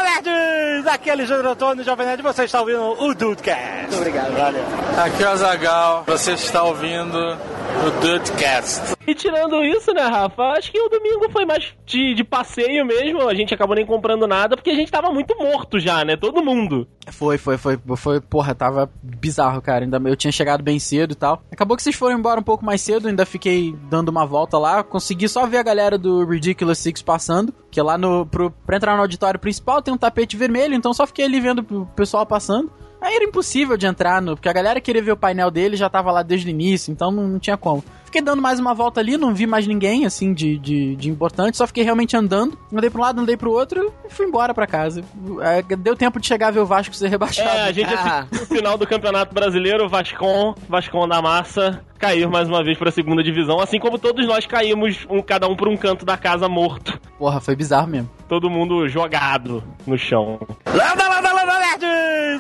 nerds! 0.79 0.87
Aqui 0.87 1.09
é 1.09 1.13
Alexandre 1.13 1.47
Antônio, 1.47 1.83
Jovem 1.83 2.05
Nerd, 2.05 2.21
você 2.21 2.43
está 2.43 2.59
ouvindo 2.59 2.81
o 2.81 3.13
Dudecast. 3.13 3.81
Muito 3.81 3.97
obrigado, 3.97 4.33
valeu. 4.33 4.63
Aqui 4.97 5.23
é 5.23 5.25
o 5.25 5.29
Azagal. 5.29 6.03
Você 6.07 6.31
está 6.33 6.63
ouvindo 6.63 7.37
o 7.85 8.01
Dudecast. 8.01 8.95
E 9.07 9.15
tirando 9.15 9.63
isso, 9.63 9.93
né, 9.93 10.01
Rafa? 10.01 10.43
Acho 10.57 10.71
que 10.71 10.79
o 10.79 10.89
domingo 10.89 11.29
foi 11.31 11.45
mais 11.45 11.73
de, 11.85 12.13
de 12.13 12.23
passeio 12.23 12.85
mesmo. 12.85 13.27
A 13.27 13.33
gente 13.33 13.53
acabou 13.53 13.75
nem 13.75 13.85
comprando 13.85 14.27
nada 14.27 14.55
porque 14.55 14.69
a 14.69 14.75
gente 14.75 14.91
tava 14.91 15.11
muito 15.11 15.35
morto 15.37 15.79
já, 15.79 16.03
né? 16.03 16.15
Todo 16.15 16.43
mundo. 16.43 16.87
Foi, 17.11 17.37
foi, 17.37 17.57
foi, 17.57 17.79
foi, 17.95 18.21
porra, 18.21 18.53
tava 18.53 18.91
bizarro, 19.01 19.61
cara. 19.61 19.85
Ainda 19.85 19.99
eu 20.05 20.15
tinha 20.15 20.31
chegado 20.31 20.63
bem 20.63 20.77
cedo 20.79 21.13
e 21.13 21.15
tal. 21.15 21.41
Acabou 21.51 21.75
que 21.75 21.83
vocês 21.83 21.95
foram 21.95 22.17
embora 22.17 22.39
um 22.39 22.43
pouco 22.43 22.63
mais 22.63 22.81
cedo, 22.81 23.07
ainda 23.07 23.25
fiquei 23.25 23.75
dando 23.89 24.09
uma 24.09 24.25
volta 24.25 24.57
lá. 24.57 24.83
Consegui 24.83 25.27
só 25.27 25.45
ver 25.47 25.57
a 25.57 25.63
galera 25.63 25.97
do 25.97 26.25
Ridiculous 26.25 26.77
Six 26.79 27.01
passando, 27.01 27.53
que 27.71 27.81
lá 27.81 27.97
no 27.97 28.25
pro, 28.25 28.51
pra 28.51 28.77
entrar 28.77 28.95
no 28.95 29.01
auditório 29.01 29.39
principal 29.39 29.81
tem 29.81 29.93
um 29.93 29.97
tapete 29.97 30.37
vermelho, 30.37 30.73
então 30.73 30.93
só 30.93 31.07
fiquei 31.07 31.25
ali 31.25 31.39
vendo 31.39 31.65
o 31.71 31.85
pessoal 31.87 32.25
passando. 32.25 32.71
Aí 33.01 33.15
era 33.15 33.23
impossível 33.25 33.77
de 33.77 33.85
entrar, 33.87 34.21
no, 34.21 34.35
porque 34.35 34.49
a 34.49 34.53
galera 34.53 34.81
queria 34.81 35.01
ver 35.01 35.11
o 35.13 35.17
painel 35.17 35.49
dele 35.49 35.75
já 35.77 35.89
tava 35.89 36.11
lá 36.11 36.21
desde 36.21 36.47
o 36.47 36.49
início, 36.49 36.91
então 36.91 37.09
não, 37.11 37.27
não 37.27 37.39
tinha 37.39 37.55
como. 37.57 37.83
Fiquei 38.05 38.21
dando 38.23 38.41
mais 38.41 38.59
uma 38.59 38.73
volta 38.73 38.99
ali, 38.99 39.17
não 39.17 39.35
vi 39.35 39.45
mais 39.45 39.67
ninguém, 39.67 40.03
assim, 40.03 40.33
de, 40.33 40.57
de, 40.57 40.95
de 40.95 41.09
importante, 41.11 41.55
só 41.57 41.67
fiquei 41.67 41.83
realmente 41.83 42.17
andando. 42.17 42.57
Andei 42.73 42.89
pra 42.89 42.99
um 42.99 43.03
lado, 43.03 43.21
andei 43.21 43.37
pro 43.37 43.51
outro 43.51 43.93
e 44.03 44.11
fui 44.11 44.25
embora 44.25 44.51
pra 44.51 44.65
casa. 44.65 45.03
É, 45.41 45.61
deu 45.75 45.95
tempo 45.95 46.19
de 46.19 46.25
chegar 46.25 46.47
a 46.47 46.51
ver 46.51 46.59
o 46.59 46.65
Vasco 46.65 46.95
ser 46.95 47.07
rebaixado. 47.09 47.47
É, 47.47 47.61
a 47.65 47.71
gente 47.71 47.93
Ah. 47.93 48.25
assistiu 48.31 48.43
o 48.43 48.57
final 48.57 48.77
do 48.79 48.87
Campeonato 48.87 49.33
Brasileiro, 49.33 49.85
o 49.85 49.89
Vascon, 49.89 50.55
Vascon 50.67 51.07
da 51.07 51.21
Massa, 51.21 51.83
cair 51.99 52.27
mais 52.27 52.49
uma 52.49 52.63
vez 52.63 52.79
pra 52.79 52.89
segunda 52.91 53.21
divisão, 53.23 53.59
assim 53.59 53.79
como 53.79 53.99
todos 53.99 54.25
nós 54.27 54.43
caímos, 54.47 55.05
um, 55.07 55.21
cada 55.21 55.47
um 55.47 55.55
por 55.55 55.67
um 55.67 55.77
canto 55.77 56.03
da 56.03 56.17
casa 56.17 56.49
morto. 56.49 56.99
Porra, 57.19 57.39
foi 57.39 57.55
bizarro 57.55 57.87
mesmo. 57.87 58.09
Todo 58.27 58.49
mundo 58.49 58.89
jogado 58.89 59.63
no 59.85 59.97
chão. 59.99 60.39
Landa, 60.65 61.07
landa, 61.09 61.31
landa, 61.31 61.59
nerds! 61.59 61.88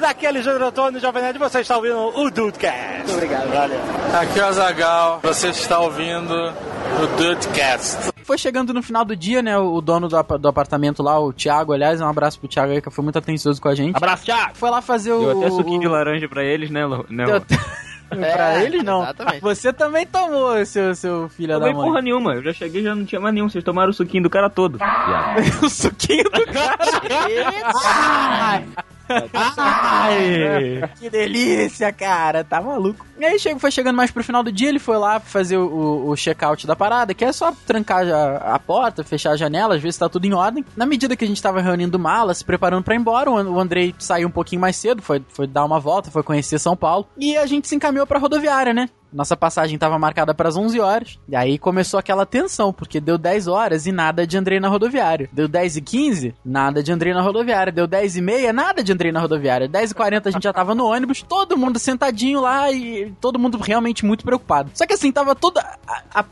Aqui 0.09 0.25
é 0.25 0.29
Alexandre 0.29 0.63
Antônio, 0.63 0.99
Jovem 0.99 1.21
Nerd, 1.21 1.37
você 1.37 1.59
está 1.59 1.77
ouvindo 1.77 1.97
o 2.19 2.29
Dudecast. 2.31 2.97
Muito 2.97 3.13
obrigado, 3.13 3.47
valeu. 3.51 3.79
Aqui 4.19 4.39
é 4.39 4.43
o 4.43 4.45
Azagal. 4.47 5.19
Você 5.21 5.49
está 5.49 5.79
ouvindo 5.79 6.33
o 6.33 7.07
Dudecast. 7.17 8.11
Foi 8.23 8.37
chegando 8.37 8.73
no 8.73 8.81
final 8.81 9.05
do 9.05 9.15
dia, 9.15 9.41
né? 9.43 9.55
O 9.57 9.79
dono 9.81 10.07
do, 10.07 10.17
apa- 10.17 10.37
do 10.37 10.47
apartamento 10.47 11.03
lá, 11.03 11.19
o 11.19 11.31
Thiago, 11.31 11.73
aliás, 11.73 12.01
um 12.01 12.07
abraço 12.07 12.39
pro 12.39 12.47
Thiago 12.47 12.71
aí, 12.71 12.81
que 12.81 12.89
foi 12.89 13.03
muito 13.03 13.19
atencioso 13.19 13.61
com 13.61 13.67
a 13.69 13.75
gente. 13.75 13.95
Abraço, 13.95 14.25
Thiago! 14.25 14.51
Foi 14.55 14.69
lá 14.71 14.81
fazer 14.81 15.11
o. 15.13 15.19
Deu 15.19 15.37
até 15.41 15.49
suquinho 15.51 15.79
de 15.79 15.87
laranja 15.87 16.27
pra 16.27 16.43
eles, 16.43 16.71
né, 16.71 16.85
Lu? 16.85 17.05
Não. 17.09 17.25
Deu- 17.25 17.41
pra 18.09 18.53
É, 18.59 18.63
ele 18.65 18.81
não. 18.81 19.03
exatamente. 19.03 19.41
Você 19.41 19.71
também 19.71 20.07
tomou, 20.07 20.65
seu, 20.65 20.95
seu 20.95 21.29
filho 21.29 21.49
da 21.49 21.59
Tomei 21.59 21.73
mãe. 21.75 21.85
porra 21.85 22.01
nenhuma. 22.01 22.33
Eu 22.33 22.43
já 22.43 22.53
cheguei 22.53 22.81
já 22.81 22.95
não 22.95 23.05
tinha 23.05 23.21
mais 23.21 23.33
nenhum. 23.35 23.47
Vocês 23.47 23.63
tomaram 23.63 23.91
o 23.91 23.93
suquinho 23.93 24.23
do 24.23 24.29
cara 24.29 24.49
todo. 24.49 24.77
Viado. 24.79 25.39
o 25.63 25.69
suquinho 25.69 26.23
do 26.23 26.45
cara. 26.51 26.77
Ai, 29.33 30.89
que 30.99 31.09
delícia, 31.09 31.91
cara. 31.91 32.43
Tá 32.43 32.61
maluco. 32.61 33.05
E 33.19 33.25
aí 33.25 33.37
chego, 33.39 33.59
foi 33.59 33.71
chegando 33.71 33.95
mais 33.95 34.11
pro 34.11 34.23
final 34.23 34.43
do 34.43 34.51
dia, 34.51 34.69
ele 34.69 34.79
foi 34.79 34.97
lá 34.97 35.19
fazer 35.19 35.57
o, 35.57 36.07
o, 36.07 36.15
check-out 36.15 36.65
da 36.65 36.75
parada, 36.75 37.13
que 37.13 37.25
é 37.25 37.31
só 37.31 37.51
trancar 37.65 38.07
a, 38.07 38.55
a 38.55 38.59
porta, 38.59 39.03
fechar 39.03 39.31
a 39.31 39.35
janela, 39.35 39.77
ver 39.77 39.91
se 39.91 39.99
tá 39.99 40.07
tudo 40.07 40.25
em 40.25 40.33
ordem. 40.33 40.63
Na 40.75 40.85
medida 40.85 41.15
que 41.15 41.25
a 41.25 41.27
gente 41.27 41.41
tava 41.41 41.61
reunindo 41.61 41.99
malas, 41.99 42.37
se 42.37 42.45
preparando 42.45 42.83
pra 42.83 42.95
ir 42.95 42.99
embora, 42.99 43.29
o 43.29 43.59
Andrei 43.59 43.93
saiu 43.99 44.27
um 44.27 44.31
pouquinho 44.31 44.61
mais 44.61 44.75
cedo, 44.75 45.01
foi, 45.01 45.21
foi 45.29 45.47
dar 45.47 45.65
uma 45.65 45.79
volta, 45.79 46.11
foi 46.11 46.23
conhecer 46.23 46.59
São 46.59 46.77
Paulo. 46.77 47.07
E 47.17 47.35
a 47.35 47.45
gente 47.45 47.67
se 47.67 47.75
encaminhou 47.75 48.07
pra 48.07 48.19
rodoviária, 48.19 48.73
né? 48.73 48.89
Nossa 49.11 49.35
passagem 49.35 49.77
tava 49.77 49.97
marcada 49.97 50.33
para 50.33 50.49
as 50.49 50.55
11 50.55 50.79
horas. 50.79 51.19
E 51.27 51.35
aí 51.35 51.57
começou 51.57 51.99
aquela 51.99 52.25
tensão, 52.25 52.71
porque 52.71 52.99
deu 52.99 53.17
10 53.17 53.47
horas 53.47 53.85
e 53.85 53.91
nada 53.91 54.25
de 54.25 54.37
Andrei 54.37 54.59
na 54.59 54.67
rodoviária. 54.67 55.29
Deu 55.31 55.47
10 55.47 55.77
e 55.77 55.81
15, 55.81 56.35
nada 56.43 56.83
de 56.83 56.91
Andrei 56.91 57.13
na 57.13 57.21
rodoviária. 57.21 57.71
Deu 57.71 57.87
10 57.87 58.17
e 58.17 58.21
meia, 58.21 58.53
nada 58.53 58.83
de 58.83 58.91
Andrei 58.91 59.11
na 59.11 59.19
rodoviária. 59.19 59.67
10 59.67 59.91
e 59.91 59.95
40 59.95 60.29
a 60.29 60.31
gente 60.31 60.43
já 60.43 60.53
tava 60.53 60.75
no 60.75 60.85
ônibus, 60.85 61.21
todo 61.21 61.57
mundo 61.57 61.79
sentadinho 61.79 62.41
lá 62.41 62.71
e 62.71 63.13
todo 63.19 63.39
mundo 63.39 63.57
realmente 63.57 64.05
muito 64.05 64.23
preocupado. 64.23 64.71
Só 64.73 64.85
que 64.85 64.93
assim, 64.93 65.11
tava 65.11 65.35
toda. 65.35 65.63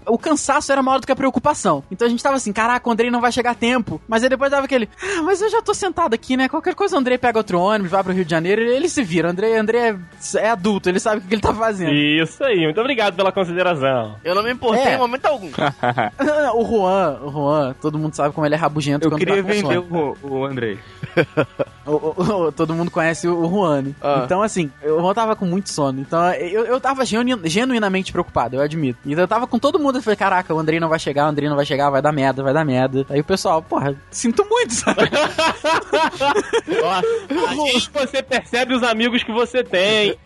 o 0.05 0.17
cansaço 0.17 0.71
era 0.71 0.83
maior 0.83 0.99
do 0.99 1.05
que 1.05 1.11
a 1.11 1.15
preocupação. 1.15 1.83
Então 1.91 2.05
a 2.05 2.09
gente 2.09 2.23
tava 2.23 2.35
assim, 2.35 2.53
caraca, 2.53 2.87
o 2.87 2.91
Andrei 2.91 3.09
não 3.09 3.21
vai 3.21 3.31
chegar 3.31 3.51
a 3.51 3.55
tempo. 3.55 4.01
Mas 4.07 4.23
aí 4.23 4.29
depois 4.29 4.51
dava 4.51 4.65
aquele, 4.65 4.89
ah, 5.01 5.21
mas 5.23 5.41
eu 5.41 5.49
já 5.49 5.61
tô 5.61 5.73
sentado 5.73 6.13
aqui, 6.13 6.37
né? 6.37 6.47
Qualquer 6.47 6.75
coisa 6.75 6.95
o 6.95 6.99
Andrei 6.99 7.17
pega 7.17 7.37
outro 7.37 7.59
ônibus, 7.59 7.91
vai 7.91 8.03
pro 8.03 8.13
Rio 8.13 8.25
de 8.25 8.31
Janeiro, 8.31 8.61
ele, 8.61 8.75
ele 8.75 8.89
se 8.89 9.03
vira. 9.03 9.29
Andrei, 9.29 9.55
Andrei 9.57 9.81
é, 9.81 9.97
é 10.35 10.49
adulto, 10.49 10.89
ele 10.89 10.99
sabe 10.99 11.17
o 11.17 11.27
que 11.27 11.33
ele 11.33 11.41
tá 11.41 11.53
fazendo. 11.53 11.93
Isso 11.93 12.43
aí, 12.43 12.66
muito 12.67 12.79
obrigado 12.81 13.15
pela 13.15 13.31
consideração. 13.31 14.15
Eu 14.23 14.35
não 14.35 14.43
me 14.43 14.51
importei 14.51 14.83
É. 14.85 14.95
em 14.95 14.97
momento 14.97 15.25
algum. 15.25 15.49
o 16.55 16.65
Juan, 16.65 17.19
o 17.23 17.31
Juan, 17.31 17.75
todo 17.81 17.97
mundo 17.97 18.13
sabe 18.15 18.33
como 18.33 18.45
ele 18.45 18.55
é 18.55 18.57
rabugento 18.57 19.05
Eu 19.05 19.11
quando 19.11 19.19
queria 19.19 19.35
tá 19.37 19.41
com 19.43 19.47
vender 19.47 19.77
o, 19.79 20.17
o 20.21 20.45
Andrei. 20.45 20.79
O- 21.87 21.91
o- 22.17 22.47
o- 22.47 22.51
todo 22.51 22.73
mundo 22.73 22.91
conhece 22.91 23.29
o, 23.29 23.49
Juan. 23.49 23.81
né? 23.81 23.91
Ah. 24.01 24.21
Então, 24.25 24.41
assim, 24.41 24.69
o 24.83 24.99
Juan 24.99 25.13
tava 25.13 25.37
com 25.37 25.45
muito 25.45 25.69
sono. 25.69 26.01
Então, 26.01 26.21
eu, 26.33 26.65
eu 26.65 26.81
tava 26.81 27.05
genu- 27.05 27.39
genuinamente 27.45 28.11
preocupado, 28.11 28.57
eu 28.57 28.61
admito. 28.61 28.99
Então, 29.05 29.23
eu 29.23 29.27
tava 29.27 29.47
com 29.47 29.57
todo 29.57 29.79
mundo. 29.79 29.97
Eu 29.97 30.01
falei, 30.01 30.17
caraca, 30.17 30.53
o 30.53 30.59
Andrei 30.59 30.81
não 30.81 30.89
vai 30.89 30.99
chegar, 30.99 31.25
o 31.25 31.29
Andrei 31.29 31.47
não 31.47 31.55
vai 31.55 31.65
chegar, 31.65 31.89
vai 31.89 32.01
dar 32.01 32.11
merda, 32.11 32.43
vai 32.43 32.53
dar 32.53 32.65
merda. 32.65 33.05
Aí 33.09 33.21
o 33.21 33.23
pessoal, 33.23 33.61
porra, 33.61 33.95
sinto 34.11 34.45
muito, 34.49 34.73
sabe? 34.73 34.99
Aí 37.47 37.81
você 37.93 38.21
percebe 38.21 38.73
os 38.75 38.83
amigos 38.83 39.23
que 39.23 39.31
você 39.31 39.63
tem. 39.63 40.17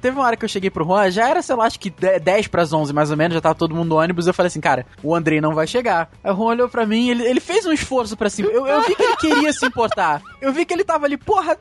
Teve 0.00 0.16
uma 0.16 0.24
hora 0.26 0.36
que 0.36 0.44
eu 0.44 0.48
cheguei 0.48 0.70
pro 0.70 0.84
Juan, 0.84 1.10
já 1.10 1.28
era, 1.28 1.42
sei 1.42 1.54
lá, 1.54 1.64
acho 1.66 1.78
que 1.80 1.90
10 1.90 2.46
pras 2.48 2.72
11 2.72 2.92
mais 2.92 3.10
ou 3.10 3.16
menos, 3.16 3.34
já 3.34 3.40
tava 3.40 3.54
todo 3.54 3.74
mundo 3.74 3.88
no 3.90 3.96
ônibus. 4.00 4.26
Eu 4.26 4.34
falei 4.34 4.48
assim, 4.48 4.60
cara, 4.60 4.86
o 5.02 5.14
Andrei 5.14 5.40
não 5.40 5.54
vai 5.54 5.66
chegar. 5.66 6.10
Aí 6.22 6.32
o 6.32 6.36
Juan 6.36 6.46
olhou 6.46 6.68
pra 6.68 6.84
mim, 6.86 7.08
ele, 7.10 7.24
ele 7.26 7.40
fez 7.40 7.64
um 7.66 7.72
esforço 7.72 8.16
pra 8.16 8.28
cima. 8.30 8.48
Eu, 8.50 8.66
eu 8.66 8.82
vi 8.82 8.94
que 8.94 9.02
ele 9.02 9.16
queria 9.16 9.52
se 9.52 9.64
importar. 9.66 10.22
Eu 10.40 10.52
vi 10.52 10.64
que 10.64 10.74
ele 10.74 10.84
tava 10.84 11.06
ali, 11.06 11.16
porra, 11.16 11.56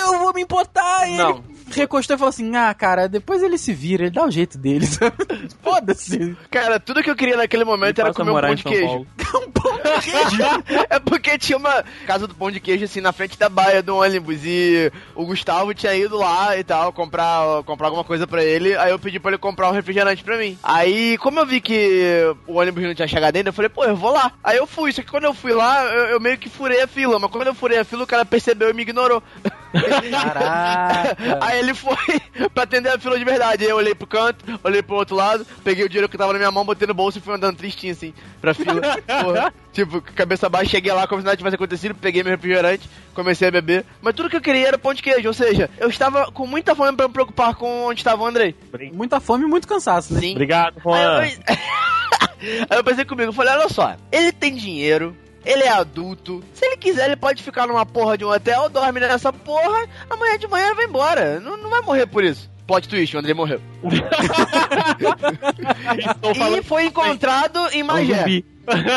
eu 0.00 0.18
vou 0.18 0.32
me 0.32 0.42
importar. 0.42 1.08
E 1.08 1.16
Não. 1.16 1.30
ele 1.30 1.55
recostou 1.70 2.16
e 2.16 2.18
falou 2.18 2.30
assim: 2.30 2.54
ah, 2.56 2.72
cara, 2.74 3.08
depois 3.08 3.42
ele 3.42 3.58
se 3.58 3.72
vira, 3.72 4.04
ele 4.04 4.10
dá 4.10 4.24
o 4.24 4.30
jeito 4.30 4.58
dele. 4.58 4.86
Foda-se. 5.62 6.36
Cara, 6.50 6.78
tudo 6.78 7.02
que 7.02 7.10
eu 7.10 7.16
queria 7.16 7.36
naquele 7.36 7.64
momento 7.64 8.00
era 8.00 8.12
Passa 8.12 8.22
a 8.22 8.24
comer 8.24 8.38
um 8.38 8.40
pão 8.46 8.54
de 8.54 8.64
queijo. 8.64 9.06
Um 9.34 9.50
pão 9.50 9.76
de 9.76 10.10
queijo. 10.10 10.86
É 10.90 10.98
porque 10.98 11.38
tinha 11.38 11.58
uma 11.58 11.84
casa 12.06 12.26
do 12.26 12.34
pão 12.34 12.50
de 12.50 12.60
queijo 12.60 12.84
assim 12.84 13.00
na 13.00 13.12
frente 13.12 13.38
da 13.38 13.48
baia 13.48 13.82
do 13.82 13.96
ônibus 13.96 14.40
e 14.44 14.90
o 15.14 15.24
Gustavo 15.26 15.74
tinha 15.74 15.94
ido 15.94 16.16
lá 16.16 16.56
e 16.56 16.64
tal 16.64 16.92
comprar, 16.92 17.62
comprar 17.64 17.88
alguma 17.88 18.04
coisa 18.04 18.26
pra 18.26 18.42
ele. 18.42 18.76
Aí 18.76 18.90
eu 18.90 18.98
pedi 18.98 19.18
pra 19.18 19.30
ele 19.32 19.38
comprar 19.38 19.68
um 19.68 19.72
refrigerante 19.72 20.22
pra 20.22 20.38
mim. 20.38 20.58
Aí, 20.62 21.18
como 21.18 21.40
eu 21.40 21.46
vi 21.46 21.60
que 21.60 22.34
o 22.46 22.58
ônibus 22.58 22.82
não 22.82 22.94
tinha 22.94 23.08
chegado 23.08 23.36
ainda, 23.36 23.50
eu 23.50 23.54
falei, 23.54 23.68
pô, 23.68 23.84
eu 23.84 23.96
vou 23.96 24.12
lá. 24.12 24.32
Aí 24.42 24.56
eu 24.56 24.66
fui, 24.66 24.92
só 24.92 25.02
que 25.02 25.10
quando 25.10 25.24
eu 25.24 25.34
fui 25.34 25.52
lá, 25.52 25.84
eu, 25.84 26.04
eu 26.06 26.20
meio 26.20 26.38
que 26.38 26.48
furei 26.48 26.82
a 26.82 26.86
fila. 26.86 27.18
Mas 27.18 27.30
quando 27.30 27.48
eu 27.48 27.54
furei 27.54 27.78
a 27.78 27.84
fila, 27.84 28.04
o 28.04 28.06
cara 28.06 28.24
percebeu 28.24 28.70
e 28.70 28.72
me 28.72 28.82
ignorou. 28.82 29.22
Caraca. 30.10 31.38
Aí 31.40 31.58
ele 31.58 31.74
foi 31.74 31.96
pra 32.54 32.64
atender 32.64 32.90
a 32.90 32.98
fila 32.98 33.18
de 33.18 33.24
verdade. 33.24 33.64
Aí 33.64 33.70
eu 33.70 33.76
olhei 33.76 33.94
pro 33.94 34.06
canto, 34.06 34.44
olhei 34.62 34.82
pro 34.82 34.96
outro 34.96 35.16
lado, 35.16 35.46
peguei 35.64 35.84
o 35.84 35.88
dinheiro 35.88 36.08
que 36.08 36.18
tava 36.18 36.32
na 36.32 36.38
minha 36.38 36.50
mão, 36.50 36.64
botei 36.64 36.86
no 36.86 36.94
bolso 36.94 37.18
e 37.18 37.20
fui 37.20 37.34
andando 37.34 37.56
tristinho 37.56 37.92
assim 37.92 38.12
pra 38.40 38.54
fila. 38.54 38.80
Porra. 39.22 39.54
Tipo, 39.72 40.00
cabeça 40.00 40.48
baixa, 40.48 40.70
cheguei 40.70 40.92
lá 40.92 41.06
como 41.06 41.20
se 41.20 41.24
nada 41.26 41.36
tivesse 41.36 41.56
acontecido, 41.56 41.94
peguei 41.94 42.22
meu 42.22 42.32
refrigerante, 42.32 42.88
comecei 43.14 43.48
a 43.48 43.50
beber. 43.50 43.84
Mas 44.00 44.14
tudo 44.14 44.30
que 44.30 44.36
eu 44.36 44.40
queria 44.40 44.68
era 44.68 44.78
pão 44.78 44.94
de 44.94 45.02
queijo, 45.02 45.28
ou 45.28 45.34
seja, 45.34 45.68
eu 45.78 45.88
estava 45.88 46.30
com 46.32 46.46
muita 46.46 46.74
fome 46.74 46.96
pra 46.96 47.06
me 47.06 47.12
preocupar 47.12 47.54
com 47.54 47.84
onde 47.86 48.00
estava 48.00 48.22
o 48.22 48.26
Andrei. 48.26 48.54
Muita 48.92 49.20
fome 49.20 49.44
e 49.44 49.48
muito 49.48 49.68
cansaço, 49.68 50.14
né? 50.14 50.20
Sim. 50.20 50.32
Obrigado, 50.32 50.76
Aí 50.76 50.82
Juan. 50.82 51.26
eu, 51.26 51.56
Aí 52.70 52.78
eu 52.78 52.84
pensei 52.84 53.04
comigo, 53.04 53.28
eu 53.30 53.32
falei, 53.34 53.52
olha 53.54 53.68
só, 53.68 53.96
ele 54.12 54.32
tem 54.32 54.54
dinheiro, 54.54 55.16
ele 55.44 55.62
é 55.62 55.70
adulto, 55.70 56.42
se 56.54 56.65
ele 56.76 56.92
quiser 56.92 57.06
ele 57.06 57.16
pode 57.16 57.42
ficar 57.42 57.66
numa 57.66 57.84
porra 57.86 58.16
de 58.18 58.24
um 58.24 58.28
hotel, 58.30 58.68
dorme 58.68 59.00
nessa 59.00 59.32
porra, 59.32 59.86
amanhã 60.10 60.38
de 60.38 60.46
manhã 60.46 60.66
ele 60.66 60.74
vai 60.74 60.84
embora, 60.84 61.40
não, 61.40 61.56
não 61.56 61.70
vai 61.70 61.80
morrer 61.82 62.06
por 62.06 62.22
isso. 62.24 62.50
Plot 62.66 62.88
twist, 62.88 63.14
o 63.14 63.18
Andrei 63.20 63.32
morreu. 63.34 63.60
E 66.56 66.62
foi 66.62 66.86
encontrado 66.86 67.60
em 67.72 67.82
Magé. 67.82 68.42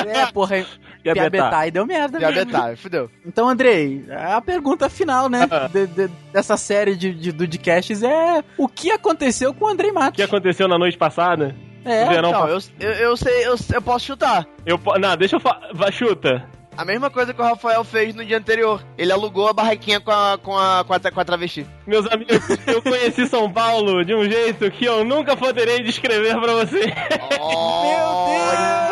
É, 0.08 0.26
porra, 0.28 0.65
Piabetá. 1.04 1.30
Piabetá 1.30 1.68
e 1.68 1.72
deu 1.72 1.86
merda. 1.86 2.20
mesmo. 2.20 2.34
Diabetar, 2.34 2.76
fudeu. 2.78 3.10
Então, 3.26 3.48
Andrei, 3.48 4.06
a 4.10 4.42
pergunta 4.42 4.89
final, 4.89 5.30
né, 5.30 5.48
Ah. 5.52 5.68
de- 5.72 5.88
de- 5.88 6.08
dessa 6.34 6.58
série 6.58 6.96
de, 6.96 7.13
de 7.13 7.32
Dudcasts 7.32 8.02
é 8.02 8.44
o 8.58 8.68
que 8.68 8.92
aconteceu 8.92 9.54
com 9.54 9.65
o 9.65 9.68
Andrei 9.68 9.92
o 9.92 9.94
Matos? 9.94 10.15
que 10.15 10.24
aconteceu 10.24 10.68
na 10.68 10.78
noite 10.78 10.98
passada. 10.98 11.56
É, 11.86 12.22
Não, 12.22 12.48
eu, 12.48 12.60
eu, 12.80 12.92
eu 12.92 13.18
sei, 13.18 13.48
eu, 13.48 13.56
eu 13.74 13.82
posso 13.82 14.06
chutar. 14.06 14.46
Eu, 14.65 14.80
não, 15.00 15.15
deixa 15.15 15.36
eu 15.38 15.39
falar. 15.39 15.62
Chuta. 15.92 16.44
A 16.80 16.86
mesma 16.86 17.10
coisa 17.10 17.34
que 17.34 17.42
o 17.42 17.44
Rafael 17.44 17.84
fez 17.84 18.15
no 18.15 18.24
dia 18.24 18.38
anterior. 18.38 18.82
Ele 18.98 19.12
alugou 19.12 19.50
a 19.50 19.54
barraquinha 19.54 20.00
com 20.00 20.12
a, 20.12 20.39
com 20.42 20.58
a, 20.58 20.86
com 20.88 20.94
a, 20.94 21.12
com 21.12 21.20
a 21.20 21.26
travesti. 21.26 21.68
Meus 21.86 22.10
amigos, 22.10 22.39
eu 22.65 22.82
conheci 22.82 23.28
São 23.28 23.52
Paulo 23.52 24.06
de 24.06 24.15
um 24.15 24.24
jeito 24.24 24.72
que 24.72 24.86
eu 24.86 25.04
nunca 25.04 25.36
poderei 25.36 25.84
descrever 25.84 26.39
pra 26.39 26.54
você. 26.54 26.86
Meu 26.86 26.96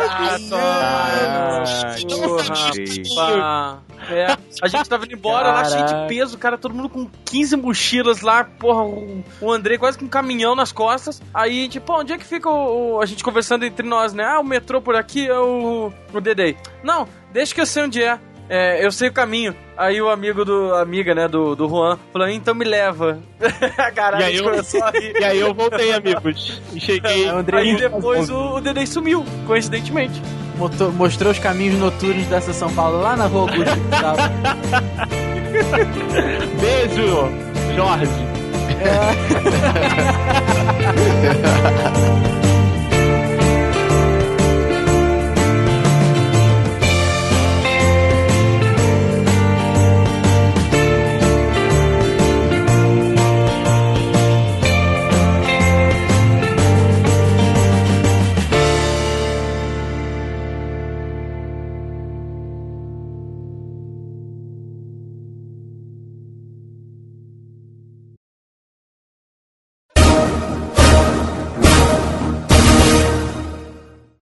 Ai, 0.09 0.37
porra. 2.09 2.43
Pá. 3.15 3.86
É, 4.09 4.37
a 4.61 4.67
gente 4.67 4.87
tava 4.89 5.05
indo 5.05 5.13
embora 5.15 5.51
lá 5.51 5.65
cheio 5.65 5.85
de 5.85 5.91
Caraca. 5.91 6.07
peso, 6.07 6.37
cara, 6.37 6.57
todo 6.57 6.73
mundo 6.73 6.89
com 6.89 7.09
15 7.25 7.55
mochilas 7.57 8.21
lá, 8.21 8.43
porra, 8.43 8.83
o, 8.83 9.23
o 9.41 9.51
André 9.51 9.77
quase 9.77 9.97
com 9.97 10.05
um 10.05 10.09
caminhão 10.09 10.55
nas 10.55 10.71
costas. 10.71 11.21
Aí 11.33 11.69
pô, 11.81 11.99
onde 11.99 12.13
é 12.13 12.17
que 12.17 12.25
fica 12.25 12.49
o, 12.49 12.95
o- 12.95 13.01
a 13.01 13.05
gente 13.05 13.23
conversando 13.23 13.65
entre 13.65 13.85
nós, 13.87 14.13
né? 14.13 14.23
Ah, 14.25 14.39
o 14.39 14.43
metrô 14.43 14.81
por 14.81 14.95
aqui 14.95 15.27
é 15.27 15.37
o, 15.39 15.91
o 16.13 16.21
Dedei. 16.21 16.55
Não, 16.83 17.07
deixa 17.31 17.53
que 17.53 17.61
eu 17.61 17.65
sei 17.65 17.83
onde 17.83 18.01
é. 18.03 18.19
É, 18.49 18.85
eu 18.85 18.91
sei 18.91 19.09
o 19.09 19.13
caminho. 19.13 19.53
Aí 19.77 20.01
o 20.01 20.09
amigo 20.09 20.43
do. 20.43 20.73
amiga, 20.75 21.13
né, 21.13 21.27
do, 21.27 21.55
do 21.55 21.69
Juan, 21.69 21.97
falou, 22.11 22.27
então 22.27 22.55
me 22.55 22.65
leva. 22.65 23.19
Caralho, 23.95 24.21
E 24.21 24.23
a 24.23 24.27
aí 24.27 24.35
eu- 24.37 24.43
começou 24.43 24.83
a 24.83 24.89
rir. 24.91 25.13
E 25.19 25.23
aí 25.23 25.39
eu 25.39 25.53
voltei, 25.53 25.93
amigos. 25.93 26.61
E 26.73 26.79
cheguei. 26.79 27.27
Aí 27.53 27.75
depois 27.77 28.29
o, 28.29 28.55
o 28.55 28.61
Dedei 28.61 28.87
sumiu, 28.87 29.23
coincidentemente. 29.45 30.21
Mostrou, 30.57 30.91
mostrou 30.91 31.31
os 31.31 31.37
caminhos 31.39 31.79
noturnos 31.79 32.25
dessa 32.25 32.51
São 32.51 32.73
Paulo 32.73 32.99
lá 33.01 33.15
na 33.15 33.25
rua 33.27 33.41
Augusto. 33.41 33.77
Beijo, 36.59 37.29
Jorge. 37.75 38.27